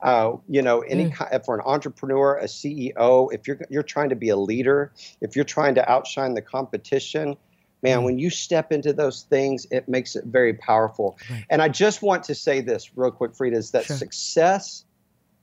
uh, 0.00 0.36
you 0.48 0.62
know, 0.62 0.80
any 0.80 1.06
mm. 1.06 1.14
kind, 1.14 1.44
for 1.44 1.56
an 1.56 1.62
entrepreneur, 1.64 2.36
a 2.36 2.44
CEO, 2.44 3.32
if 3.32 3.48
you're 3.48 3.58
you're 3.70 3.82
trying 3.82 4.10
to 4.10 4.16
be 4.16 4.28
a 4.28 4.36
leader, 4.36 4.92
if 5.20 5.34
you're 5.34 5.44
trying 5.44 5.74
to 5.74 5.90
outshine 5.90 6.34
the 6.34 6.42
competition, 6.42 7.36
man, 7.84 8.00
mm. 8.00 8.04
when 8.04 8.18
you 8.18 8.30
step 8.30 8.72
into 8.72 8.92
those 8.92 9.22
things, 9.22 9.66
it 9.70 9.88
makes 9.88 10.16
it 10.16 10.24
very 10.24 10.54
powerful. 10.54 11.16
Right. 11.30 11.44
And 11.50 11.62
I 11.62 11.68
just 11.68 12.02
want 12.02 12.24
to 12.24 12.34
say 12.34 12.60
this 12.60 12.96
real 12.96 13.12
quick, 13.12 13.32
Freda, 13.32 13.54
is 13.54 13.70
that 13.70 13.84
sure. 13.84 13.96
success 13.96 14.84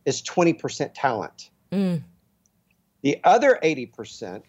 is 0.06 0.22
20% 0.24 0.92
talent. 0.94 1.52
Mm. 1.72 2.04
The 3.04 3.20
other 3.24 3.60
80% 3.64 4.42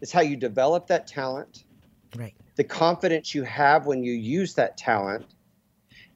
is 0.00 0.12
how 0.12 0.22
you 0.22 0.36
develop 0.36 0.86
that 0.86 1.06
talent, 1.06 1.64
right. 2.16 2.34
the 2.56 2.64
confidence 2.64 3.34
you 3.34 3.42
have 3.42 3.84
when 3.84 4.02
you 4.02 4.12
use 4.12 4.54
that 4.54 4.76
talent, 4.76 5.26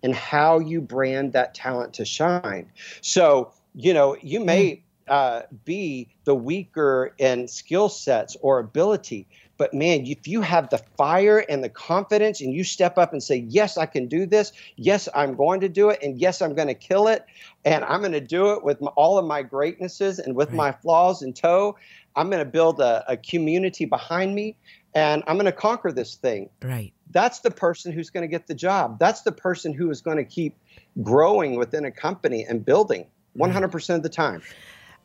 and 0.04 0.14
how 0.14 0.60
you 0.60 0.80
brand 0.80 1.32
that 1.32 1.54
talent 1.54 1.92
to 1.94 2.04
shine. 2.04 2.70
So, 3.00 3.52
you 3.74 3.92
know, 3.92 4.16
you 4.22 4.38
may 4.38 4.70
mm. 4.70 4.82
Uh, 5.08 5.42
be 5.64 6.08
the 6.24 6.34
weaker 6.34 7.14
in 7.18 7.48
skill 7.48 7.88
sets 7.88 8.36
or 8.40 8.58
ability, 8.58 9.26
but 9.58 9.74
man, 9.74 10.06
if 10.06 10.26
you 10.28 10.40
have 10.40 10.70
the 10.70 10.78
fire 10.96 11.40
and 11.40 11.62
the 11.62 11.68
confidence 11.68 12.40
and 12.40 12.54
you 12.54 12.62
step 12.62 12.96
up 12.96 13.12
and 13.12 13.22
say, 13.22 13.44
Yes, 13.48 13.76
I 13.76 13.86
can 13.86 14.06
do 14.06 14.24
this. 14.24 14.52
Yes, 14.76 15.08
I'm 15.14 15.34
going 15.34 15.60
to 15.60 15.68
do 15.68 15.90
it. 15.90 15.98
And 16.00 16.18
yes, 16.18 16.40
I'm 16.40 16.54
going 16.54 16.68
to 16.68 16.74
kill 16.74 17.08
it. 17.08 17.26
And 17.64 17.84
I'm 17.84 18.00
going 18.00 18.12
to 18.12 18.20
do 18.20 18.52
it 18.52 18.64
with 18.64 18.80
my, 18.80 18.90
all 18.92 19.18
of 19.18 19.26
my 19.26 19.42
greatnesses 19.42 20.20
and 20.20 20.34
with 20.34 20.50
right. 20.50 20.56
my 20.56 20.72
flaws 20.72 21.22
in 21.22 21.34
tow. 21.34 21.76
I'm 22.16 22.30
going 22.30 22.42
to 22.42 22.50
build 22.50 22.80
a, 22.80 23.04
a 23.08 23.16
community 23.16 23.84
behind 23.84 24.34
me 24.34 24.56
and 24.94 25.22
I'm 25.26 25.36
going 25.36 25.46
to 25.46 25.52
conquer 25.52 25.92
this 25.92 26.14
thing. 26.14 26.50
Right. 26.62 26.92
That's 27.10 27.40
the 27.40 27.50
person 27.50 27.92
who's 27.92 28.10
going 28.10 28.22
to 28.22 28.28
get 28.28 28.46
the 28.46 28.54
job. 28.54 28.98
That's 28.98 29.22
the 29.22 29.32
person 29.32 29.72
who 29.72 29.90
is 29.90 30.00
going 30.00 30.16
to 30.16 30.24
keep 30.24 30.56
growing 31.02 31.56
within 31.56 31.84
a 31.84 31.90
company 31.90 32.44
and 32.48 32.64
building 32.64 33.06
100% 33.36 33.94
of 33.94 34.02
the 34.02 34.08
time. 34.08 34.42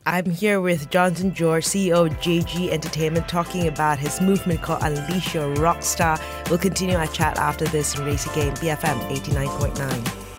I'm 0.06 0.26
here 0.26 0.60
with 0.60 0.90
Jonathan 0.90 1.32
George, 1.32 1.64
CEO 1.64 2.06
of 2.06 2.12
JG 2.18 2.68
Entertainment, 2.68 3.26
talking 3.26 3.68
about 3.68 3.98
his 3.98 4.20
movement 4.20 4.60
called 4.60 4.82
Unleash 4.82 5.34
Your 5.34 5.54
Rockstar. 5.56 6.20
We'll 6.50 6.58
continue 6.58 6.96
our 6.96 7.06
chat 7.06 7.38
after 7.38 7.64
this 7.64 7.96
in 7.96 8.04
Raise 8.04 8.26
Your 8.26 8.34
Game, 8.34 8.54
BFM 8.54 9.00
89.9. 9.08 10.38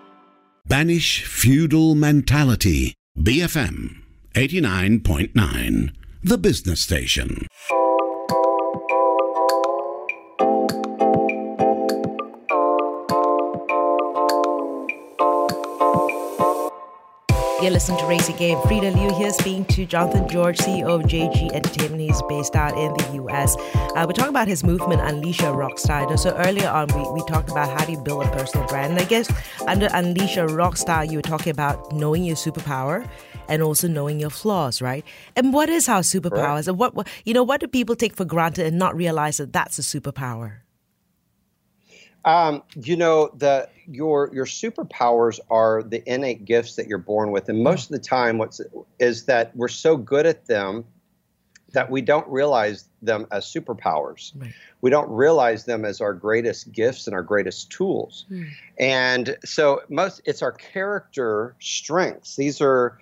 Banish 0.67 1.25
feudal 1.25 1.95
mentality, 1.95 2.93
BFM 3.17 4.01
89.9, 4.35 5.91
the 6.23 6.37
business 6.37 6.81
station. 6.81 7.47
You're 17.61 17.71
listening 17.71 17.99
to 17.99 18.05
Raise 18.05 18.27
Your 18.27 18.37
Game. 18.37 18.57
Freda 18.59 18.93
Liu 18.93 19.17
here 19.17 19.31
speaking 19.31 19.63
to 19.65 19.85
Jonathan 19.85 20.27
George, 20.27 20.57
CEO 20.57 20.87
of 20.87 21.03
JG 21.03 21.53
Entertainment. 21.53 22.01
He's 22.01 22.21
based 22.23 22.53
out 22.53 22.77
in 22.77 22.91
the 22.93 23.23
US. 23.23 23.55
Uh, 23.95 24.03
we're 24.05 24.11
talking 24.11 24.29
about 24.29 24.49
his 24.49 24.61
movement, 24.61 24.99
Unleash 24.99 25.39
Your 25.39 25.53
Rockstar. 25.53 26.19
So 26.19 26.35
earlier 26.35 26.67
on, 26.67 26.87
we, 26.89 27.09
we 27.13 27.25
talked 27.27 27.49
about 27.49 27.69
how 27.69 27.85
do 27.85 27.93
you 27.93 28.01
build 28.01 28.25
a 28.25 28.31
personal 28.31 28.67
brand. 28.67 28.91
And 28.91 29.01
I 29.01 29.05
guess 29.05 29.31
under 29.67 29.87
Unleash 29.93 30.35
Your 30.35 30.49
Rockstar, 30.49 31.09
you 31.09 31.17
were 31.17 31.21
talking 31.21 31.49
about 31.51 31.93
knowing 31.93 32.25
your 32.25 32.35
superpower 32.35 33.07
and 33.47 33.61
also 33.61 33.87
knowing 33.87 34.19
your 34.19 34.31
flaws, 34.31 34.81
right? 34.81 35.05
And 35.37 35.53
what 35.53 35.69
is 35.69 35.87
our 35.87 36.01
superpowers? 36.01 36.67
And 36.67 36.77
what, 36.77 36.93
what, 36.93 37.07
you 37.23 37.33
know, 37.33 37.43
what 37.43 37.61
do 37.61 37.67
people 37.67 37.95
take 37.95 38.15
for 38.17 38.25
granted 38.25 38.65
and 38.65 38.77
not 38.77 38.97
realize 38.97 39.37
that 39.37 39.53
that's 39.53 39.79
a 39.79 39.81
superpower? 39.81 40.57
Um, 42.25 42.63
you 42.75 42.97
know, 42.97 43.29
the 43.37 43.69
your 43.87 44.31
your 44.33 44.45
superpowers 44.45 45.39
are 45.49 45.83
the 45.83 46.03
innate 46.11 46.43
gifts 46.43 46.75
that 46.75 46.87
you're 46.87 46.97
born 46.97 47.31
with, 47.31 47.49
and 47.49 47.63
most 47.63 47.85
of 47.85 47.91
the 47.91 47.99
time, 47.99 48.39
what's 48.39 48.59
is 48.99 49.25
that 49.25 49.55
we're 49.55 49.67
so 49.67 49.95
good 49.95 50.25
at 50.25 50.47
them 50.47 50.85
that 51.75 51.91
we 51.91 52.01
don't 52.01 52.27
realize 52.27 52.87
them 53.01 53.27
as 53.31 53.45
superpowers. 53.45 54.31
Right. 54.39 54.53
We 54.81 54.89
don't 54.89 55.09
realize 55.09 55.65
them 55.65 55.85
as 55.85 56.01
our 56.01 56.13
greatest 56.13 56.71
gifts 56.71 57.05
and 57.05 57.13
our 57.13 57.21
greatest 57.21 57.69
tools. 57.69 58.25
Mm. 58.31 58.49
And 58.79 59.37
so 59.43 59.81
most 59.89 60.21
it's 60.25 60.41
our 60.41 60.53
character 60.53 61.55
strengths. 61.59 62.37
These 62.37 62.61
are 62.61 62.97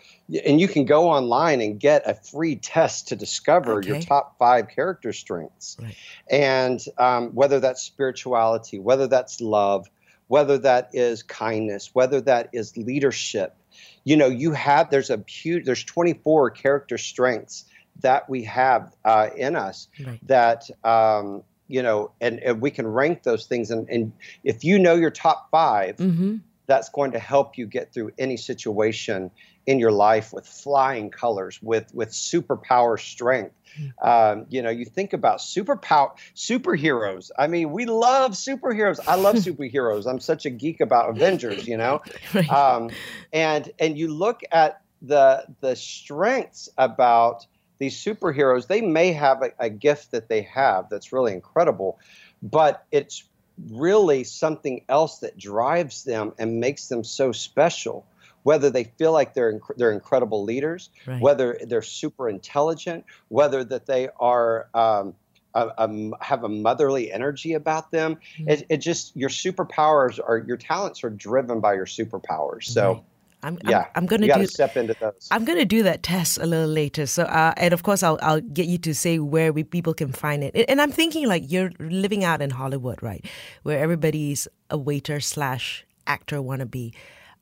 and 0.46 0.60
you 0.60 0.68
can 0.68 0.86
go 0.86 1.10
online 1.10 1.62
and 1.62 1.80
get 1.80 2.03
a 2.10 2.13
free 2.13 2.56
test 2.56 3.10
to 3.10 3.15
discover 3.15 3.80
okay. 3.80 3.89
your 3.89 4.01
top 4.01 4.38
five 4.39 4.70
character 4.70 5.12
strengths. 5.12 5.77
Right. 5.82 5.96
And 6.30 6.84
um, 6.98 7.30
whether 7.32 7.60
that's 7.60 7.82
spirituality, 7.82 8.80
whether 8.80 9.08
that's 9.08 9.42
love, 9.42 9.88
whether 10.27 10.58
that 10.60 10.92
is 10.94 11.24
kindness, 11.24 11.89
whether 11.94 12.22
that 12.22 12.50
is 12.53 12.77
leadership, 12.77 13.56
you 14.03 14.18
know, 14.18 14.27
you 14.27 14.53
have 14.53 14.89
there's 14.89 15.10
a 15.10 15.24
huge 15.27 15.65
there's 15.65 15.84
24 15.84 16.51
character 16.51 16.98
strengths 16.98 17.65
that 18.01 18.30
we 18.30 18.44
have 18.44 18.96
uh, 19.06 19.30
in 19.36 19.56
us 19.56 19.88
right. 20.06 20.20
that 20.27 20.70
um, 20.84 21.44
you 21.68 21.84
know 21.84 22.12
and, 22.20 22.39
and, 22.39 22.62
we 22.62 22.72
can 22.72 22.88
rank 22.88 23.24
those 23.24 23.46
things 23.46 23.72
and, 23.72 23.88
and 23.89 24.13
if 24.44 24.63
you 24.63 24.80
know 24.80 24.96
your 24.96 25.12
top 25.12 25.50
5 25.51 25.98
mm-hmm. 25.98 26.36
that's 26.65 26.89
going 26.89 27.12
to 27.12 27.20
help 27.20 27.58
you 27.58 27.65
get 27.65 27.94
through 27.94 28.12
any 28.18 28.38
situation 28.38 29.32
in 29.65 29.79
your 29.79 29.91
life 29.91 30.34
with 30.34 30.46
flying 30.46 31.10
colors 31.10 31.60
with 31.62 31.93
with 31.93 32.10
superpower 32.10 33.00
strength. 33.00 33.55
Hmm. 33.75 34.08
um, 34.08 34.46
you 34.50 34.62
know 34.62 34.70
you 34.70 34.86
think 34.86 35.13
about 35.13 35.39
superpower 35.39 36.12
superheroes. 36.36 37.32
I 37.38 37.48
mean 37.48 37.72
we 37.72 37.86
love 37.86 38.34
superheroes. 38.34 39.00
I 39.08 39.15
love 39.15 39.36
superheroes. 39.48 40.05
I'm 40.05 40.20
such 40.20 40.46
a 40.46 40.50
geek 40.50 40.82
about 40.82 41.10
avengers 41.10 41.67
you 41.67 41.77
know? 41.77 42.01
Um, 42.50 42.89
and 43.32 43.72
and 43.79 43.98
you 43.98 44.13
look 44.13 44.41
at 44.51 44.82
the 45.01 45.46
the 45.62 45.75
strengths 45.75 46.70
about 46.77 47.46
these 47.79 48.01
superheroes, 48.01 48.67
they 48.67 48.82
may 48.82 49.12
have 49.12 49.41
a, 49.41 49.51
a 49.60 49.70
gift 49.70 50.12
that 50.12 50.29
they 50.29 50.43
have 50.43 50.89
that's 50.89 51.12
really 51.12 51.34
incredible, 51.34 52.00
but 52.41 52.86
it's 52.91 53.24
really 53.72 54.24
something 54.24 54.84
else 54.88 55.20
that 55.20 55.38
drives 55.38 56.03
them 56.03 56.34
and 56.39 56.60
makes 56.60 56.88
them 56.88 57.03
so 57.03 57.32
special 57.32 58.05
whether 58.43 58.69
they 58.69 58.83
feel 58.83 59.12
like 59.12 59.33
they're 59.33 59.53
inc- 59.53 59.75
they're 59.77 59.91
incredible 59.91 60.43
leaders, 60.43 60.89
right. 61.07 61.21
whether 61.21 61.57
they're 61.65 61.81
super 61.81 62.29
intelligent, 62.29 63.05
whether 63.29 63.63
that 63.63 63.85
they 63.85 64.09
are 64.19 64.67
um, 64.73 65.15
a, 65.53 65.67
a, 65.77 66.12
have 66.21 66.43
a 66.43 66.50
motherly 66.50 67.12
energy 67.12 67.53
about 67.53 67.91
them. 67.91 68.15
Mm-hmm. 68.15 68.50
It, 68.50 68.65
it, 68.69 68.77
just 68.77 69.15
your 69.15 69.29
superpowers 69.29 70.19
are 70.19 70.43
your 70.45 70.57
talents 70.57 71.03
are 71.03 71.09
driven 71.09 71.59
by 71.59 71.73
your 71.73 71.85
superpowers. 71.85 72.65
So. 72.65 72.93
Right. 72.93 73.03
I'm, 73.45 73.59
yeah, 73.67 73.79
I'm, 73.79 73.85
I'm 73.95 74.05
going 74.05 74.21
to 74.21 74.33
do 74.33 74.47
step 74.47 74.77
into 74.77 74.95
those. 75.01 75.27
I'm 75.29 75.43
going 75.43 75.57
to 75.57 75.65
do 75.65 75.83
that 75.83 76.01
test 76.01 76.38
a 76.38 76.45
little 76.45 76.69
later. 76.69 77.05
So, 77.05 77.23
uh, 77.23 77.53
and 77.57 77.73
of 77.73 77.83
course, 77.83 78.01
I'll 78.01 78.17
I'll 78.21 78.39
get 78.39 78.67
you 78.67 78.77
to 78.77 78.95
say 78.95 79.19
where 79.19 79.51
we, 79.51 79.65
people 79.65 79.93
can 79.93 80.13
find 80.13 80.45
it. 80.45 80.55
And 80.69 80.79
I'm 80.79 80.93
thinking 80.93 81.27
like 81.27 81.51
you're 81.51 81.71
living 81.77 82.23
out 82.23 82.41
in 82.41 82.51
Hollywood, 82.51 83.03
right, 83.03 83.25
where 83.63 83.79
everybody's 83.79 84.47
a 84.69 84.77
waiter 84.77 85.19
slash 85.19 85.85
actor 86.07 86.38
wannabe. 86.38 86.93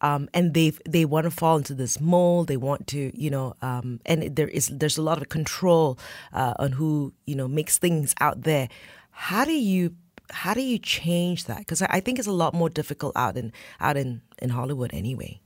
Um, 0.02 0.30
and 0.34 0.54
they 0.54 0.74
they 0.90 1.06
want 1.06 1.26
to 1.26 1.32
fall 1.32 1.58
into 1.58 1.74
this 1.74 2.00
mold. 2.00 2.48
They 2.48 2.58
want 2.58 2.88
to, 2.88 3.12
you 3.20 3.30
know, 3.30 3.56
um, 3.62 4.00
and 4.06 4.36
there 4.36 4.48
is 4.48 4.68
there's 4.68 4.98
a 4.98 5.02
lot 5.02 5.22
of 5.22 5.30
control 5.30 5.98
uh, 6.34 6.54
on 6.60 6.74
who 6.74 7.14
you 7.26 7.36
know 7.36 7.48
makes 7.48 7.78
things 7.78 8.14
out 8.20 8.42
there. 8.44 8.68
How 9.12 9.46
do 9.46 9.54
you 9.54 9.96
how 10.32 10.54
do 10.54 10.62
you 10.62 10.80
change 10.80 11.46
that? 11.46 11.60
Because 11.60 11.82
I 11.82 12.00
think 12.00 12.20
it's 12.20 12.28
a 12.28 12.32
lot 12.32 12.54
more 12.54 12.70
difficult 12.70 13.16
out 13.16 13.38
in 13.38 13.54
out 13.80 13.98
in 13.98 14.22
in 14.40 14.50
Hollywood 14.50 14.92
anyway. 14.94 15.40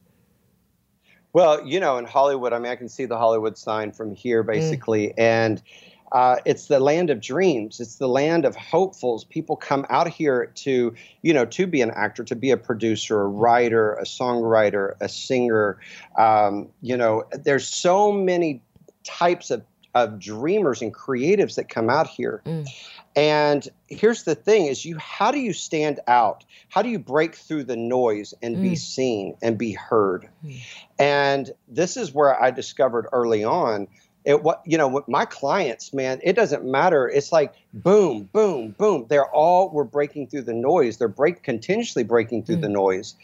Well, 1.33 1.67
you 1.67 1.81
know, 1.81 1.97
in 1.97 2.05
Hollywood, 2.05 2.53
I 2.53 2.59
mean, 2.59 2.71
I 2.71 2.77
can 2.77 2.87
see 2.87 3.03
the 3.03 3.17
Hollywood 3.17 3.57
sign 3.57 3.91
from 3.91 4.15
here, 4.15 4.41
mm. 4.41 4.47
basically, 4.47 5.07
mm. 5.07 5.13
and 5.17 5.61
uh, 6.15 6.37
it's 6.45 6.67
the 6.67 6.79
land 6.79 7.09
of 7.09 7.19
dreams. 7.19 7.81
It's 7.81 7.97
the 7.97 8.07
land 8.07 8.45
of 8.45 8.55
hopefuls. 8.55 9.25
People 9.25 9.57
come 9.57 9.85
out 9.89 10.07
here 10.07 10.45
to, 10.55 10.95
you 11.21 11.33
know, 11.33 11.43
to 11.43 11.67
be 11.67 11.81
an 11.81 11.91
actor, 11.91 12.23
to 12.23 12.37
be 12.37 12.51
a 12.51 12.57
producer, 12.57 13.21
a 13.21 13.27
writer, 13.27 13.95
a 13.95 14.05
songwriter, 14.05 14.93
a 15.01 15.09
singer. 15.09 15.77
Um, 16.17 16.69
you 16.81 16.95
know, 16.95 17.25
there's 17.33 17.67
so 17.67 18.13
many 18.13 18.61
types 19.03 19.51
of 19.51 19.65
of 19.93 20.19
dreamers 20.19 20.81
and 20.81 20.93
creatives 20.93 21.55
that 21.55 21.69
come 21.69 21.89
out 21.89 22.07
here. 22.07 22.41
Mm. 22.45 22.67
And 23.15 23.67
here's 23.87 24.23
the 24.23 24.35
thing 24.35 24.67
is 24.67 24.85
you 24.85 24.97
how 24.97 25.31
do 25.31 25.39
you 25.39 25.51
stand 25.51 25.99
out? 26.07 26.45
How 26.69 26.81
do 26.81 26.89
you 26.89 26.99
break 26.99 27.35
through 27.35 27.65
the 27.65 27.77
noise 27.77 28.33
and 28.41 28.57
mm. 28.57 28.61
be 28.61 28.75
seen 28.77 29.35
and 29.41 29.57
be 29.57 29.73
heard? 29.73 30.29
Mm. 30.45 30.61
And 30.97 31.51
this 31.67 31.97
is 31.97 32.13
where 32.13 32.41
I 32.41 32.51
discovered 32.51 33.07
early 33.11 33.43
on 33.43 33.87
it 34.25 34.43
what 34.43 34.61
you 34.65 34.77
know 34.77 34.87
with 34.87 35.07
my 35.07 35.25
clients 35.25 35.93
man 35.93 36.19
it 36.23 36.35
doesn't 36.35 36.65
matter 36.65 37.07
it's 37.07 37.31
like 37.31 37.53
boom 37.73 38.29
boom 38.33 38.75
boom 38.77 39.05
they're 39.09 39.29
all 39.31 39.69
we're 39.69 39.83
breaking 39.83 40.27
through 40.27 40.41
the 40.41 40.53
noise 40.53 40.97
they're 40.97 41.07
break 41.07 41.43
continuously 41.43 42.03
breaking 42.03 42.43
through 42.43 42.57
mm. 42.57 42.61
the 42.61 42.69
noise 42.69 43.15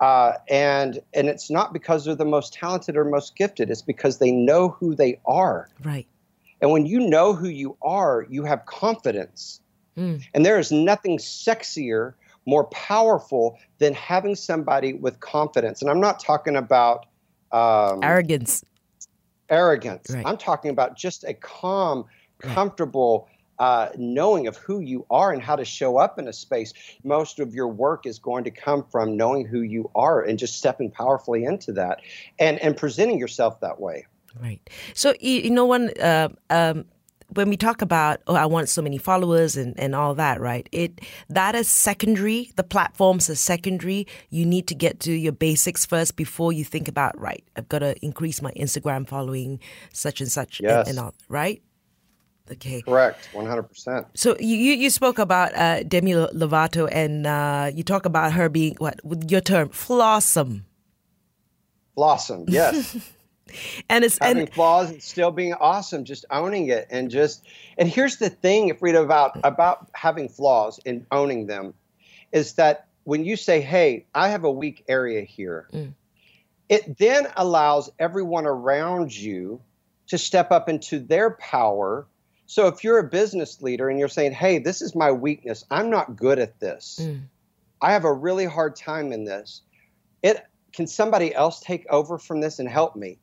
uh, 0.00 0.32
and 0.48 1.00
and 1.12 1.28
it's 1.28 1.50
not 1.50 1.74
because 1.74 2.06
they're 2.06 2.14
the 2.14 2.24
most 2.24 2.54
talented 2.54 2.96
or 2.96 3.04
most 3.04 3.36
gifted 3.36 3.70
it's 3.70 3.82
because 3.82 4.18
they 4.18 4.30
know 4.30 4.68
who 4.68 4.94
they 4.94 5.20
are 5.26 5.68
right 5.84 6.06
and 6.60 6.70
when 6.70 6.86
you 6.86 7.00
know 7.00 7.34
who 7.34 7.48
you 7.48 7.76
are, 7.82 8.26
you 8.28 8.44
have 8.44 8.66
confidence. 8.66 9.60
Mm. 9.96 10.22
And 10.34 10.44
there 10.44 10.58
is 10.58 10.70
nothing 10.70 11.18
sexier, 11.18 12.14
more 12.46 12.64
powerful 12.64 13.58
than 13.78 13.94
having 13.94 14.34
somebody 14.34 14.92
with 14.92 15.20
confidence. 15.20 15.80
And 15.80 15.90
I'm 15.90 16.00
not 16.00 16.20
talking 16.20 16.56
about 16.56 17.06
um, 17.52 18.00
arrogance. 18.02 18.64
Arrogance. 19.50 20.10
Right. 20.10 20.26
I'm 20.26 20.36
talking 20.36 20.70
about 20.70 20.96
just 20.96 21.24
a 21.24 21.34
calm, 21.34 22.06
comfortable, 22.40 23.28
uh, 23.58 23.90
knowing 23.98 24.46
of 24.46 24.56
who 24.56 24.80
you 24.80 25.04
are 25.10 25.32
and 25.32 25.42
how 25.42 25.54
to 25.54 25.64
show 25.64 25.98
up 25.98 26.18
in 26.18 26.26
a 26.28 26.32
space. 26.32 26.72
Most 27.04 27.38
of 27.40 27.54
your 27.54 27.68
work 27.68 28.06
is 28.06 28.18
going 28.18 28.44
to 28.44 28.50
come 28.50 28.84
from 28.90 29.16
knowing 29.16 29.44
who 29.44 29.60
you 29.60 29.90
are 29.94 30.22
and 30.22 30.38
just 30.38 30.56
stepping 30.56 30.90
powerfully 30.90 31.44
into 31.44 31.72
that 31.72 32.00
and, 32.38 32.58
and 32.60 32.76
presenting 32.76 33.18
yourself 33.18 33.60
that 33.60 33.78
way. 33.78 34.06
Right. 34.40 34.60
So, 34.94 35.12
you 35.20 35.50
know, 35.50 35.66
when, 35.66 35.90
uh, 36.00 36.28
um, 36.48 36.86
when 37.32 37.48
we 37.48 37.56
talk 37.56 37.82
about 37.82 38.20
oh 38.26 38.34
I 38.34 38.46
want 38.46 38.68
so 38.68 38.82
many 38.82 38.98
followers 38.98 39.56
and, 39.56 39.78
and 39.78 39.94
all 39.94 40.14
that, 40.14 40.40
right? 40.40 40.68
It 40.72 41.00
that 41.28 41.54
is 41.54 41.68
secondary. 41.68 42.52
The 42.56 42.64
platforms 42.64 43.30
are 43.30 43.34
secondary. 43.34 44.06
You 44.30 44.44
need 44.46 44.66
to 44.68 44.74
get 44.74 45.00
to 45.00 45.12
your 45.12 45.32
basics 45.32 45.86
first 45.86 46.16
before 46.16 46.52
you 46.52 46.64
think 46.64 46.88
about 46.88 47.18
right. 47.18 47.44
I've 47.56 47.68
got 47.68 47.80
to 47.80 47.94
increase 48.04 48.42
my 48.42 48.52
Instagram 48.52 49.08
following, 49.08 49.60
such 49.92 50.20
and 50.20 50.30
such, 50.30 50.60
yes. 50.60 50.88
and, 50.88 50.98
and 50.98 51.06
all. 51.06 51.14
Right? 51.28 51.62
Okay. 52.52 52.82
Correct, 52.82 53.28
one 53.32 53.46
hundred 53.46 53.64
percent. 53.64 54.06
So 54.14 54.36
you 54.40 54.56
you 54.56 54.90
spoke 54.90 55.18
about 55.18 55.54
uh, 55.54 55.84
Demi 55.84 56.12
Lovato, 56.12 56.88
and 56.90 57.26
uh, 57.26 57.70
you 57.72 57.84
talk 57.84 58.06
about 58.06 58.32
her 58.32 58.48
being 58.48 58.74
what 58.78 58.98
with 59.04 59.30
your 59.30 59.40
term 59.40 59.68
flawsome. 59.68 60.62
Blossom, 61.94 62.46
yes. 62.48 62.96
and 63.88 64.04
it's 64.04 64.18
having 64.20 64.42
and, 64.42 64.52
flaws 64.52 64.90
and 64.90 65.02
still 65.02 65.30
being 65.30 65.54
awesome, 65.54 66.04
just 66.04 66.24
owning 66.30 66.68
it, 66.68 66.86
and 66.90 67.10
just 67.10 67.46
and 67.78 67.88
here's 67.88 68.16
the 68.16 68.30
thing, 68.30 68.68
if 68.68 68.82
read 68.82 68.94
about 68.94 69.38
about 69.44 69.88
having 69.94 70.28
flaws 70.28 70.80
and 70.84 71.06
owning 71.10 71.46
them, 71.46 71.74
is 72.32 72.54
that 72.54 72.88
when 73.04 73.24
you 73.24 73.36
say, 73.36 73.60
"Hey, 73.60 74.06
I 74.14 74.28
have 74.28 74.44
a 74.44 74.50
weak 74.50 74.84
area 74.88 75.22
here," 75.22 75.68
mm. 75.72 75.92
it 76.68 76.98
then 76.98 77.26
allows 77.36 77.90
everyone 77.98 78.46
around 78.46 79.16
you 79.16 79.60
to 80.08 80.18
step 80.18 80.50
up 80.50 80.68
into 80.68 80.98
their 80.98 81.30
power 81.30 82.06
so 82.50 82.66
if 82.66 82.82
you're 82.82 82.98
a 82.98 83.08
business 83.08 83.62
leader 83.62 83.88
and 83.88 83.96
you're 83.96 84.08
saying, 84.08 84.32
hey, 84.32 84.58
this 84.58 84.82
is 84.82 84.96
my 84.96 85.12
weakness, 85.12 85.64
I'm 85.70 85.88
not 85.88 86.16
good 86.16 86.40
at 86.40 86.58
this, 86.58 86.98
mm. 87.00 87.20
I 87.80 87.92
have 87.92 88.04
a 88.04 88.12
really 88.12 88.44
hard 88.44 88.74
time 88.74 89.12
in 89.12 89.24
this, 89.24 89.62
it 90.20 90.44
can 90.72 90.88
somebody 90.88 91.32
else 91.32 91.60
take 91.60 91.86
over 91.90 92.18
from 92.18 92.40
this 92.40 92.58
and 92.58 92.68
help 92.68 92.96
me? 92.96 93.18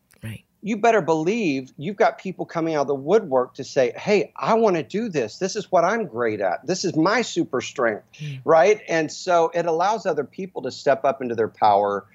You 0.62 0.78
better 0.78 1.02
believe 1.02 1.72
you've 1.78 1.96
got 1.96 2.18
people 2.18 2.46
coming 2.46 2.76
out 2.76 2.82
of 2.82 2.88
the 2.88 2.96
woodwork 2.96 3.54
to 3.56 3.64
say, 3.64 3.94
hey, 3.96 4.34
I 4.36 4.56
want 4.56 4.76
to 4.76 4.84
do 4.84 5.08
this. 5.08 5.38
This 5.38 5.56
is 5.56 5.72
what 5.72 5.84
I'm 5.84 6.08
great 6.08 6.42
at. 6.42 6.66
This 6.66 6.84
is 6.84 6.96
my 6.96 7.22
super 7.22 7.62
strength. 7.62 8.06
Mm. 8.20 8.42
Right. 8.44 8.82
And 8.90 9.12
so 9.12 9.52
it 9.54 9.66
allows 9.66 10.06
other 10.06 10.24
people 10.24 10.64
to 10.64 10.72
step 10.72 11.06
up 11.06 11.22
into 11.22 11.36
their 11.36 11.48
power. 11.48 12.06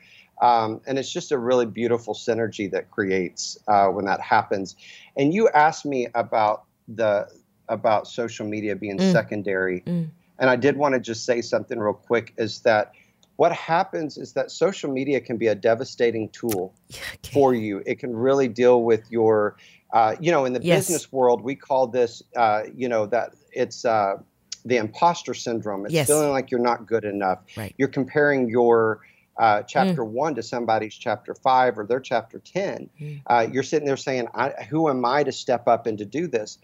Um, 0.40 0.80
and 0.87 0.99
it's 0.99 1.11
just 1.11 1.30
a 1.30 1.38
really 1.38 1.66
beautiful 1.66 2.14
synergy 2.14 2.70
that 2.72 2.90
creates 2.90 3.58
uh, 3.68 3.87
when 3.88 4.06
that 4.06 4.20
happens. 4.20 4.75
And 5.16 5.32
you 5.32 5.49
asked 5.49 5.87
me 5.87 6.08
about 6.14 6.64
the 6.88 7.28
about 7.68 8.08
social 8.08 8.46
media 8.46 8.75
being 8.75 8.99
mm. 8.99 9.12
secondary. 9.12 9.80
Mm. 9.82 10.11
And 10.38 10.50
I 10.50 10.56
did 10.56 10.76
want 10.76 10.94
to 10.94 11.00
just 11.00 11.25
say 11.25 11.40
something 11.40 11.78
real 11.78 11.94
quick 11.94 12.34
is 12.37 12.61
that 12.62 12.92
what 13.37 13.53
happens 13.53 14.19
is 14.19 14.33
that 14.35 14.51
social 14.51 14.91
media 14.93 15.21
can 15.21 15.37
be 15.37 15.49
a 15.49 15.55
devastating 15.55 16.29
tool 16.31 16.75
okay. 16.93 17.33
for 17.33 17.55
you. 17.55 17.83
It 17.87 17.99
can 17.99 18.15
really 18.15 18.49
deal 18.49 18.83
with 18.83 19.11
your, 19.11 19.57
uh, 19.93 20.17
you 20.21 20.31
know, 20.31 20.45
in 20.45 20.53
the 20.53 20.62
yes. 20.62 20.87
business 20.87 21.12
world, 21.12 21.43
we 21.43 21.55
call 21.55 21.87
this, 21.87 22.23
uh, 22.37 22.62
you 22.75 22.89
know, 22.89 23.07
that 23.07 23.35
it's 23.53 23.85
uh, 23.85 24.17
the 24.65 24.77
imposter 24.77 25.35
syndrome. 25.35 25.85
It's 25.87 25.95
yes. 25.95 26.07
feeling 26.07 26.31
like 26.31 26.51
you're 26.51 26.61
not 26.61 26.87
good 26.87 27.05
enough. 27.05 27.41
Right. 27.57 27.75
You're 27.79 27.89
comparing 27.89 28.49
your 28.49 29.01
uh, 29.39 29.62
chapter 29.62 30.03
mm. 30.03 30.11
one 30.11 30.35
to 30.35 30.43
somebody's 30.43 30.95
chapter 30.95 31.35
five 31.35 31.79
or 31.79 31.87
their 31.87 32.01
chapter 32.01 32.39
10. 32.39 32.91
Mm. 33.01 33.23
Uh, 33.27 33.47
you're 33.51 33.62
sitting 33.62 33.87
there 33.87 33.97
saying, 33.97 34.29
Who 34.69 34.91
am 34.91 35.05
I 35.05 35.23
to 35.25 35.33
step 35.33 35.67
up 35.67 35.87
and 35.87 35.97
to 35.99 36.05
do 36.05 36.27
this? 36.27 36.59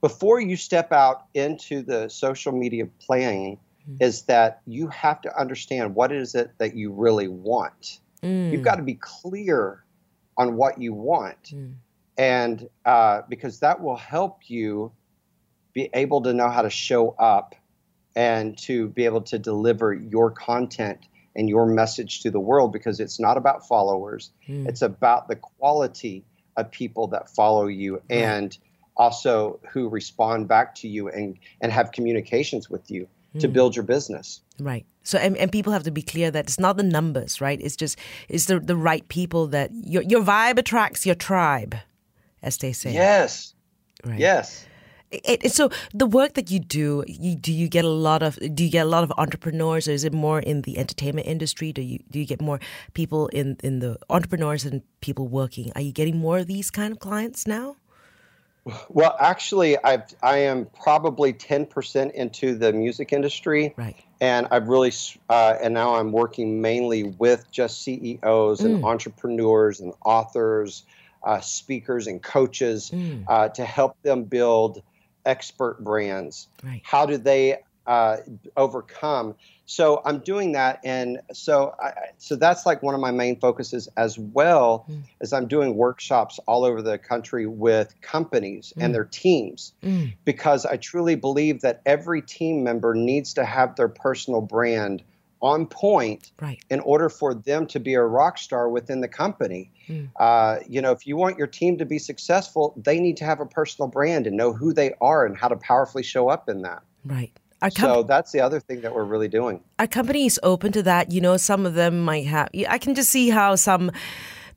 before 0.00 0.40
you 0.40 0.56
step 0.56 0.92
out 0.92 1.26
into 1.34 1.82
the 1.82 2.08
social 2.08 2.52
media 2.52 2.86
playing 3.00 3.58
mm. 3.88 3.96
is 4.00 4.22
that 4.22 4.60
you 4.66 4.88
have 4.88 5.20
to 5.22 5.40
understand 5.40 5.94
what 5.94 6.12
is 6.12 6.34
it 6.34 6.52
that 6.58 6.74
you 6.76 6.92
really 6.92 7.28
want. 7.28 8.00
Mm. 8.22 8.52
You've 8.52 8.62
got 8.62 8.76
to 8.76 8.82
be 8.82 8.94
clear 8.94 9.84
on 10.36 10.56
what 10.56 10.80
you 10.80 10.92
want. 10.92 11.42
Mm. 11.52 11.74
And 12.16 12.68
uh, 12.84 13.22
because 13.28 13.60
that 13.60 13.80
will 13.80 13.96
help 13.96 14.48
you 14.48 14.92
be 15.72 15.88
able 15.94 16.22
to 16.22 16.32
know 16.32 16.48
how 16.48 16.62
to 16.62 16.70
show 16.70 17.10
up 17.10 17.54
and 18.16 18.58
to 18.58 18.88
be 18.88 19.04
able 19.04 19.20
to 19.22 19.38
deliver 19.38 19.92
your 19.92 20.30
content 20.30 21.06
and 21.36 21.48
your 21.48 21.66
message 21.66 22.22
to 22.22 22.30
the 22.30 22.40
world 22.40 22.72
because 22.72 22.98
it's 22.98 23.20
not 23.20 23.36
about 23.36 23.68
followers, 23.68 24.32
mm. 24.48 24.66
it's 24.68 24.82
about 24.82 25.28
the 25.28 25.36
quality 25.36 26.24
of 26.56 26.70
people 26.72 27.06
that 27.08 27.30
follow 27.30 27.66
you. 27.66 28.02
And 28.10 28.56
also 28.96 29.60
who 29.70 29.88
respond 29.88 30.48
back 30.48 30.74
to 30.74 30.88
you 30.88 31.08
and, 31.08 31.38
and 31.60 31.70
have 31.70 31.92
communications 31.92 32.68
with 32.68 32.90
you 32.90 33.06
mm. 33.38 33.42
to 33.42 33.48
build 33.48 33.76
your 33.76 33.84
business. 33.84 34.40
Right. 34.58 34.84
So 35.02 35.18
and, 35.18 35.36
and 35.36 35.50
people 35.50 35.72
have 35.72 35.84
to 35.84 35.90
be 35.90 36.02
clear 36.02 36.30
that 36.30 36.44
it's 36.44 36.58
not 36.58 36.76
the 36.76 36.82
numbers, 36.82 37.40
right? 37.40 37.60
It's 37.60 37.76
just 37.76 37.98
it's 38.28 38.46
the 38.46 38.60
the 38.60 38.76
right 38.76 39.06
people 39.08 39.46
that 39.48 39.70
your 39.72 40.02
your 40.02 40.22
vibe 40.22 40.58
attracts 40.58 41.06
your 41.06 41.14
tribe, 41.14 41.76
as 42.42 42.58
they 42.58 42.72
say. 42.72 42.92
Yes. 42.92 43.54
Right. 44.04 44.18
Yes. 44.18 44.66
It, 45.10 45.44
it, 45.44 45.52
so 45.52 45.70
the 45.94 46.04
work 46.04 46.34
that 46.34 46.50
you 46.50 46.60
do, 46.60 47.02
you, 47.06 47.34
do 47.34 47.50
you 47.50 47.66
get 47.66 47.86
a 47.86 47.88
lot 47.88 48.22
of 48.22 48.38
do 48.54 48.62
you 48.62 48.70
get 48.70 48.84
a 48.84 48.88
lot 48.88 49.04
of 49.04 49.12
entrepreneurs, 49.16 49.88
or 49.88 49.92
is 49.92 50.04
it 50.04 50.12
more 50.12 50.40
in 50.40 50.62
the 50.62 50.76
entertainment 50.76 51.26
industry? 51.26 51.72
Do 51.72 51.80
you 51.80 52.00
do 52.10 52.18
you 52.18 52.26
get 52.26 52.42
more 52.42 52.60
people 52.92 53.28
in 53.28 53.56
in 53.62 53.78
the 53.78 53.96
entrepreneurs 54.10 54.66
and 54.66 54.82
people 55.00 55.26
working? 55.26 55.72
Are 55.74 55.80
you 55.80 55.92
getting 55.92 56.18
more 56.18 56.38
of 56.38 56.46
these 56.46 56.70
kind 56.70 56.92
of 56.92 56.98
clients 56.98 57.46
now? 57.46 57.76
Well, 58.88 59.16
actually, 59.18 59.82
I've 59.82 60.02
I 60.22 60.38
am 60.38 60.66
probably 60.66 61.32
ten 61.32 61.66
percent 61.66 62.14
into 62.14 62.54
the 62.54 62.72
music 62.72 63.12
industry, 63.12 63.74
right? 63.76 63.96
And 64.20 64.48
I've 64.50 64.68
really 64.68 64.92
uh, 65.28 65.54
and 65.62 65.74
now 65.74 65.94
I'm 65.96 66.12
working 66.12 66.60
mainly 66.60 67.04
with 67.04 67.50
just 67.50 67.82
CEOs 67.82 68.60
and 68.60 68.82
mm. 68.82 68.84
entrepreneurs 68.84 69.80
and 69.80 69.92
authors, 70.04 70.84
uh, 71.22 71.40
speakers 71.40 72.06
and 72.06 72.22
coaches 72.22 72.90
mm. 72.92 73.24
uh, 73.28 73.48
to 73.50 73.64
help 73.64 74.00
them 74.02 74.24
build 74.24 74.82
expert 75.24 75.82
brands. 75.82 76.48
Right. 76.62 76.82
How 76.84 77.06
do 77.06 77.16
they 77.16 77.58
uh, 77.88 78.18
overcome. 78.56 79.34
So 79.70 80.00
I'm 80.06 80.20
doing 80.20 80.52
that, 80.52 80.80
and 80.82 81.20
so 81.30 81.74
I, 81.78 81.92
so 82.16 82.36
that's 82.36 82.64
like 82.64 82.82
one 82.82 82.94
of 82.94 83.02
my 83.02 83.10
main 83.10 83.38
focuses 83.38 83.86
as 83.98 84.18
well 84.18 84.86
mm. 84.90 85.02
as 85.20 85.34
I'm 85.34 85.46
doing 85.46 85.76
workshops 85.76 86.40
all 86.46 86.64
over 86.64 86.80
the 86.80 86.96
country 86.96 87.46
with 87.46 87.94
companies 88.00 88.72
mm. 88.74 88.82
and 88.82 88.94
their 88.94 89.04
teams, 89.04 89.74
mm. 89.82 90.14
because 90.24 90.64
I 90.64 90.78
truly 90.78 91.16
believe 91.16 91.60
that 91.60 91.82
every 91.84 92.22
team 92.22 92.64
member 92.64 92.94
needs 92.94 93.34
to 93.34 93.44
have 93.44 93.76
their 93.76 93.88
personal 93.88 94.40
brand 94.40 95.02
on 95.42 95.66
point 95.66 96.32
right. 96.40 96.64
in 96.70 96.80
order 96.80 97.10
for 97.10 97.34
them 97.34 97.66
to 97.66 97.78
be 97.78 97.92
a 97.92 98.02
rock 98.02 98.38
star 98.38 98.70
within 98.70 99.02
the 99.02 99.08
company. 99.08 99.70
Mm. 99.86 100.08
Uh, 100.16 100.60
you 100.66 100.80
know, 100.80 100.92
if 100.92 101.06
you 101.06 101.18
want 101.18 101.36
your 101.36 101.46
team 101.46 101.76
to 101.76 101.84
be 101.84 101.98
successful, 101.98 102.72
they 102.74 103.00
need 103.00 103.18
to 103.18 103.26
have 103.26 103.40
a 103.40 103.46
personal 103.46 103.88
brand 103.88 104.26
and 104.26 104.34
know 104.34 104.54
who 104.54 104.72
they 104.72 104.94
are 105.02 105.26
and 105.26 105.36
how 105.36 105.48
to 105.48 105.56
powerfully 105.56 106.02
show 106.02 106.30
up 106.30 106.48
in 106.48 106.62
that. 106.62 106.82
Right. 107.04 107.32
Com- 107.60 107.70
so 107.72 108.02
that's 108.04 108.30
the 108.30 108.40
other 108.40 108.60
thing 108.60 108.82
that 108.82 108.94
we're 108.94 109.04
really 109.04 109.28
doing. 109.28 109.60
Are 109.78 109.86
companies 109.86 110.38
open 110.42 110.70
to 110.72 110.82
that? 110.84 111.10
You 111.10 111.20
know, 111.20 111.36
some 111.36 111.66
of 111.66 111.74
them 111.74 112.04
might 112.04 112.26
have. 112.26 112.48
I 112.68 112.78
can 112.78 112.94
just 112.94 113.10
see 113.10 113.30
how 113.30 113.56
some 113.56 113.90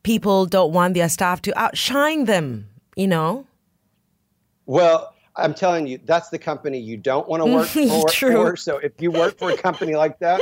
people 0.03 0.45
don't 0.45 0.71
want 0.71 0.93
their 0.93 1.09
staff 1.09 1.41
to 1.43 1.59
outshine 1.59 2.25
them. 2.25 2.67
You 2.95 3.07
know. 3.07 3.47
Well, 4.67 5.15
I'm 5.35 5.53
telling 5.53 5.87
you, 5.87 5.99
that's 6.05 6.29
the 6.29 6.37
company 6.37 6.79
you 6.79 6.97
don't 6.97 7.27
want 7.27 7.43
to 7.43 7.51
work 7.51 7.67
for. 7.89 8.09
True. 8.09 8.33
For. 8.33 8.55
So 8.55 8.77
if 8.77 8.93
you 8.99 9.11
work 9.11 9.37
for 9.37 9.49
a 9.49 9.57
company 9.57 9.95
like 9.95 10.19
that, 10.19 10.41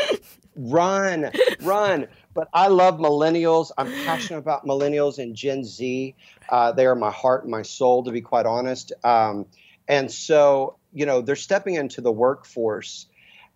run, 0.55 1.31
run. 1.61 2.07
But 2.33 2.49
I 2.53 2.67
love 2.67 2.99
millennials. 2.99 3.71
I'm 3.77 3.91
passionate 4.05 4.39
about 4.39 4.65
millennials 4.65 5.19
and 5.19 5.35
Gen 5.35 5.63
Z. 5.63 6.15
Uh, 6.49 6.71
they 6.71 6.85
are 6.85 6.95
my 6.95 7.11
heart 7.11 7.43
and 7.43 7.51
my 7.51 7.61
soul, 7.61 8.03
to 8.03 8.11
be 8.11 8.21
quite 8.21 8.45
honest. 8.45 8.91
Um, 9.03 9.45
and 9.89 10.09
so 10.09 10.77
you 10.93 11.05
know 11.05 11.19
they're 11.19 11.35
stepping 11.35 11.75
into 11.75 11.99
the 11.99 12.11
workforce 12.11 13.07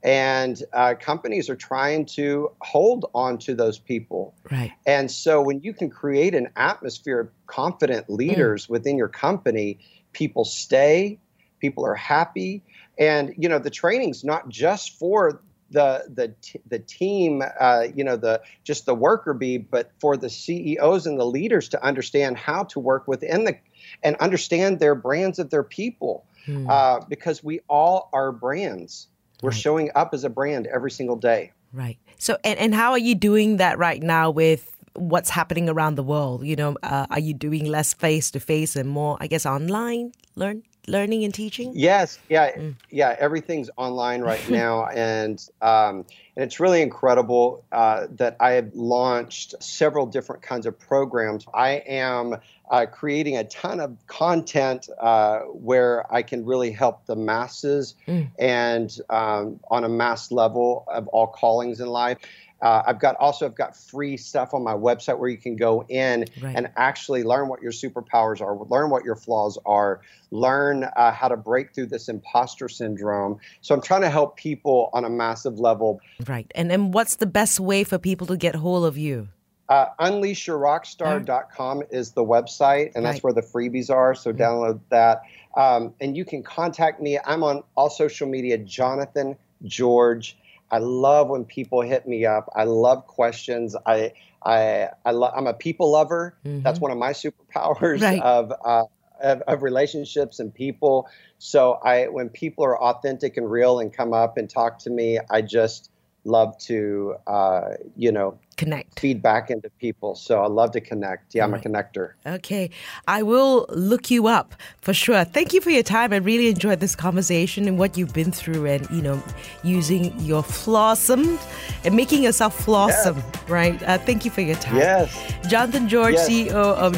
and 0.03 0.61
uh, 0.73 0.95
companies 0.99 1.49
are 1.49 1.55
trying 1.55 2.05
to 2.05 2.51
hold 2.59 3.05
on 3.13 3.37
to 3.37 3.55
those 3.55 3.79
people 3.79 4.33
right 4.51 4.73
and 4.85 5.09
so 5.09 5.41
when 5.41 5.61
you 5.61 5.73
can 5.73 5.89
create 5.89 6.35
an 6.35 6.49
atmosphere 6.57 7.21
of 7.21 7.29
confident 7.47 8.07
mm. 8.07 8.17
leaders 8.17 8.65
mm. 8.65 8.71
within 8.71 8.97
your 8.97 9.07
company 9.07 9.79
people 10.11 10.43
stay 10.43 11.17
people 11.59 11.85
are 11.85 11.95
happy 11.95 12.63
and 12.97 13.33
you 13.37 13.47
know 13.47 13.59
the 13.59 13.69
training's 13.69 14.25
not 14.25 14.49
just 14.49 14.97
for 14.99 15.41
the 15.73 16.03
the 16.13 16.59
the 16.67 16.79
team, 16.79 17.43
uh, 17.59 17.87
you 17.93 18.03
know, 18.03 18.15
the 18.15 18.41
just 18.63 18.85
the 18.85 18.95
worker 18.95 19.33
bee, 19.33 19.57
but 19.57 19.91
for 19.99 20.15
the 20.15 20.29
CEOs 20.29 21.05
and 21.05 21.19
the 21.19 21.25
leaders 21.25 21.69
to 21.69 21.83
understand 21.83 22.37
how 22.37 22.63
to 22.65 22.79
work 22.79 23.07
within 23.07 23.43
the 23.43 23.57
and 24.03 24.15
understand 24.17 24.79
their 24.79 24.95
brands 24.95 25.39
of 25.39 25.49
their 25.49 25.63
people, 25.63 26.25
hmm. 26.45 26.69
uh, 26.69 26.99
because 27.09 27.43
we 27.43 27.59
all 27.67 28.09
are 28.13 28.31
brands. 28.31 29.07
We're 29.41 29.49
right. 29.49 29.59
showing 29.59 29.91
up 29.95 30.13
as 30.13 30.23
a 30.23 30.29
brand 30.29 30.67
every 30.67 30.91
single 30.91 31.17
day. 31.17 31.51
Right. 31.73 31.97
So, 32.17 32.37
and, 32.43 32.57
and 32.59 32.73
how 32.73 32.91
are 32.91 32.99
you 32.99 33.15
doing 33.15 33.57
that 33.57 33.77
right 33.77 34.01
now 34.01 34.29
with 34.29 34.71
what's 34.93 35.29
happening 35.29 35.69
around 35.69 35.95
the 35.95 36.03
world? 36.03 36.45
You 36.45 36.55
know, 36.55 36.77
uh, 36.83 37.07
are 37.09 37.19
you 37.19 37.33
doing 37.33 37.65
less 37.65 37.93
face 37.93 38.31
to 38.31 38.39
face 38.39 38.75
and 38.75 38.87
more, 38.87 39.17
I 39.19 39.27
guess, 39.27 39.45
online 39.45 40.13
learn 40.35 40.63
learning 40.87 41.23
and 41.23 41.33
teaching? 41.33 41.71
Yes, 41.75 42.19
yeah, 42.29 42.51
mm. 42.51 42.75
yeah. 42.89 43.15
Everything's 43.19 43.69
online 43.77 44.21
right 44.21 44.49
now, 44.49 44.87
and 44.87 45.43
um, 45.61 46.05
and 46.35 46.43
it's 46.45 46.59
really 46.59 46.81
incredible 46.81 47.63
uh, 47.71 48.07
that 48.11 48.37
I 48.39 48.51
have 48.51 48.73
launched 48.73 49.55
several 49.61 50.05
different 50.05 50.41
kinds 50.41 50.65
of 50.65 50.77
programs. 50.79 51.45
I 51.53 51.83
am 51.87 52.37
uh, 52.71 52.85
creating 52.87 53.37
a 53.37 53.43
ton 53.43 53.79
of 53.79 53.95
content 54.07 54.89
uh, 54.99 55.39
where 55.41 56.11
I 56.11 56.23
can 56.23 56.43
really 56.45 56.71
help 56.71 57.05
the 57.05 57.15
masses 57.15 57.95
mm. 58.07 58.29
and 58.39 58.91
um, 59.09 59.59
on 59.69 59.83
a 59.83 59.89
mass 59.89 60.31
level 60.31 60.85
of 60.87 61.07
all 61.09 61.27
callings 61.27 61.79
in 61.79 61.87
life. 61.87 62.17
Uh, 62.63 62.81
I've 62.87 62.97
got 62.97 63.17
also 63.17 63.45
I've 63.45 63.55
got 63.55 63.75
free 63.75 64.15
stuff 64.15 64.53
on 64.53 64.63
my 64.63 64.73
website 64.73 65.19
where 65.19 65.29
you 65.29 65.37
can 65.37 65.57
go 65.57 65.83
in 65.89 66.25
right. 66.41 66.55
and 66.55 66.71
actually 66.77 67.23
learn 67.23 67.49
what 67.49 67.61
your 67.61 67.73
superpowers 67.73 68.39
are, 68.39 68.57
learn 68.69 68.89
what 68.89 69.03
your 69.03 69.17
flaws 69.17 69.57
are, 69.65 69.99
learn 70.31 70.85
uh, 70.95 71.11
how 71.11 71.27
to 71.27 71.35
break 71.35 71.75
through 71.75 71.87
this 71.87 72.07
imposter 72.07 72.69
syndrome. 72.69 73.37
So 73.59 73.75
I'm 73.75 73.81
trying 73.81 74.01
to 74.01 74.09
help 74.09 74.37
people 74.37 74.89
on 74.93 75.03
a 75.03 75.09
massive 75.09 75.59
level. 75.59 75.99
Right. 76.25 76.49
And 76.55 76.71
then 76.71 76.91
what's 76.91 77.17
the 77.17 77.25
best 77.25 77.59
way 77.59 77.83
for 77.83 77.97
people 77.97 78.27
to 78.27 78.37
get 78.37 78.55
hold 78.55 78.85
of 78.85 78.97
you? 78.97 79.27
Uh, 79.67 79.87
unleashyourrockstar.com 79.99 81.83
is 81.91 82.11
the 82.11 82.23
website, 82.23 82.91
and 82.95 83.05
that's 83.05 83.15
right. 83.15 83.23
where 83.23 83.33
the 83.33 83.41
freebies 83.41 83.89
are. 83.89 84.15
So 84.15 84.31
mm-hmm. 84.31 84.41
download 84.41 84.79
that. 84.87 85.23
Um, 85.57 85.93
and 85.99 86.15
you 86.15 86.23
can 86.23 86.43
contact 86.43 87.01
me. 87.01 87.19
I'm 87.25 87.43
on 87.43 87.63
all 87.75 87.89
social 87.89 88.27
media, 88.27 88.57
Jonathan 88.57 89.35
George 89.65 90.37
I 90.73 90.79
love 90.79 91.29
when 91.29 91.45
people 91.45 91.81
hit 91.81 92.07
me 92.07 92.25
up. 92.25 92.49
I 92.55 92.63
love 92.63 93.05
questions. 93.05 93.75
I 93.85 94.13
I, 94.43 94.89
I 95.05 95.11
lo- 95.11 95.31
I'm 95.33 95.45
a 95.45 95.53
people 95.53 95.91
lover. 95.91 96.35
Mm-hmm. 96.43 96.63
That's 96.63 96.79
one 96.79 96.91
of 96.91 96.97
my 96.97 97.11
superpowers 97.11 98.01
right. 98.01 98.21
of, 98.21 98.51
uh, 98.65 98.85
of, 99.21 99.41
of 99.41 99.63
relationships 99.63 100.39
and 100.39 100.53
people. 100.53 101.07
So 101.37 101.73
I 101.73 102.07
when 102.07 102.29
people 102.29 102.65
are 102.65 102.77
authentic 102.81 103.37
and 103.37 103.49
real 103.49 103.79
and 103.79 103.93
come 103.93 104.13
up 104.13 104.35
and 104.35 104.49
talk 104.49 104.79
to 104.79 104.89
me, 104.89 105.19
I 105.29 105.43
just 105.43 105.91
love 106.23 106.57
to 106.57 107.15
uh, 107.27 107.75
you 107.95 108.11
know 108.11 108.39
connect. 108.57 108.99
Feedback 108.99 109.49
into 109.49 109.69
people. 109.79 110.15
So 110.15 110.41
i 110.41 110.47
love 110.47 110.71
to 110.71 110.81
connect. 110.81 111.35
Yeah 111.35 111.43
i'm 111.43 111.53
a 111.53 111.59
connector. 111.59 112.13
Okay. 112.25 112.69
I 113.07 113.23
will 113.23 113.65
look 113.69 114.11
you 114.11 114.27
up 114.27 114.55
for 114.81 114.93
sure. 114.93 115.23
Thank 115.23 115.53
you 115.53 115.61
for 115.61 115.69
your 115.69 115.83
time. 115.83 116.13
I 116.13 116.17
really 116.17 116.47
enjoyed 116.47 116.79
this 116.79 116.95
conversation 116.95 117.67
and 117.67 117.77
what 117.77 117.97
you've 117.97 118.13
been 118.13 118.31
through 118.31 118.65
and 118.65 118.89
you 118.91 119.01
know 119.01 119.21
using 119.63 120.17
your 120.19 120.43
flawsome 120.43 121.39
and 121.83 121.95
making 121.95 122.23
yourself 122.23 122.65
flawsome 122.65 123.17
yes. 123.17 123.49
right? 123.49 123.83
Uh, 123.83 123.97
thank 123.97 124.25
you 124.25 124.31
for 124.31 124.41
your 124.41 124.55
time. 124.55 124.77
Yes. 124.77 125.33
Jonathan 125.47 125.87
george 125.87 126.13
yes. 126.13 126.29
ceo 126.29 126.53
of 126.53 126.93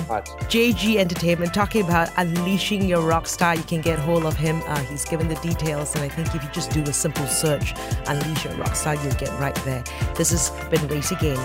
jg 0.50 0.98
entertainment 0.98 1.54
talking 1.54 1.84
about 1.84 2.10
unleashing 2.18 2.88
your 2.88 3.02
rock 3.02 3.28
star. 3.28 3.56
You 3.56 3.63
can 3.63 3.82
get 3.82 4.00
hold 4.00 4.26
of 4.26 4.36
him. 4.36 4.62
Uh, 4.68 4.78
he's 4.84 5.06
given 5.06 5.28
the 5.28 5.36
details 5.36 5.94
and 5.96 6.04
i 6.04 6.10
think 6.10 6.34
if 6.34 6.44
you 6.44 6.50
just 6.52 6.72
do 6.72 6.82
a 6.84 6.94
simple 6.94 7.26
search 7.28 7.74
unleash 8.08 8.46
your 8.46 8.54
rock 8.56 8.76
star 8.76 8.96
you'll 8.96 9.13
get 9.13 9.30
right 9.39 9.56
there. 9.65 9.84
This 10.15 10.32
has 10.32 10.50
been 10.70 10.88
Raise 10.88 11.12
Your 11.12 11.20
Game 11.20 11.44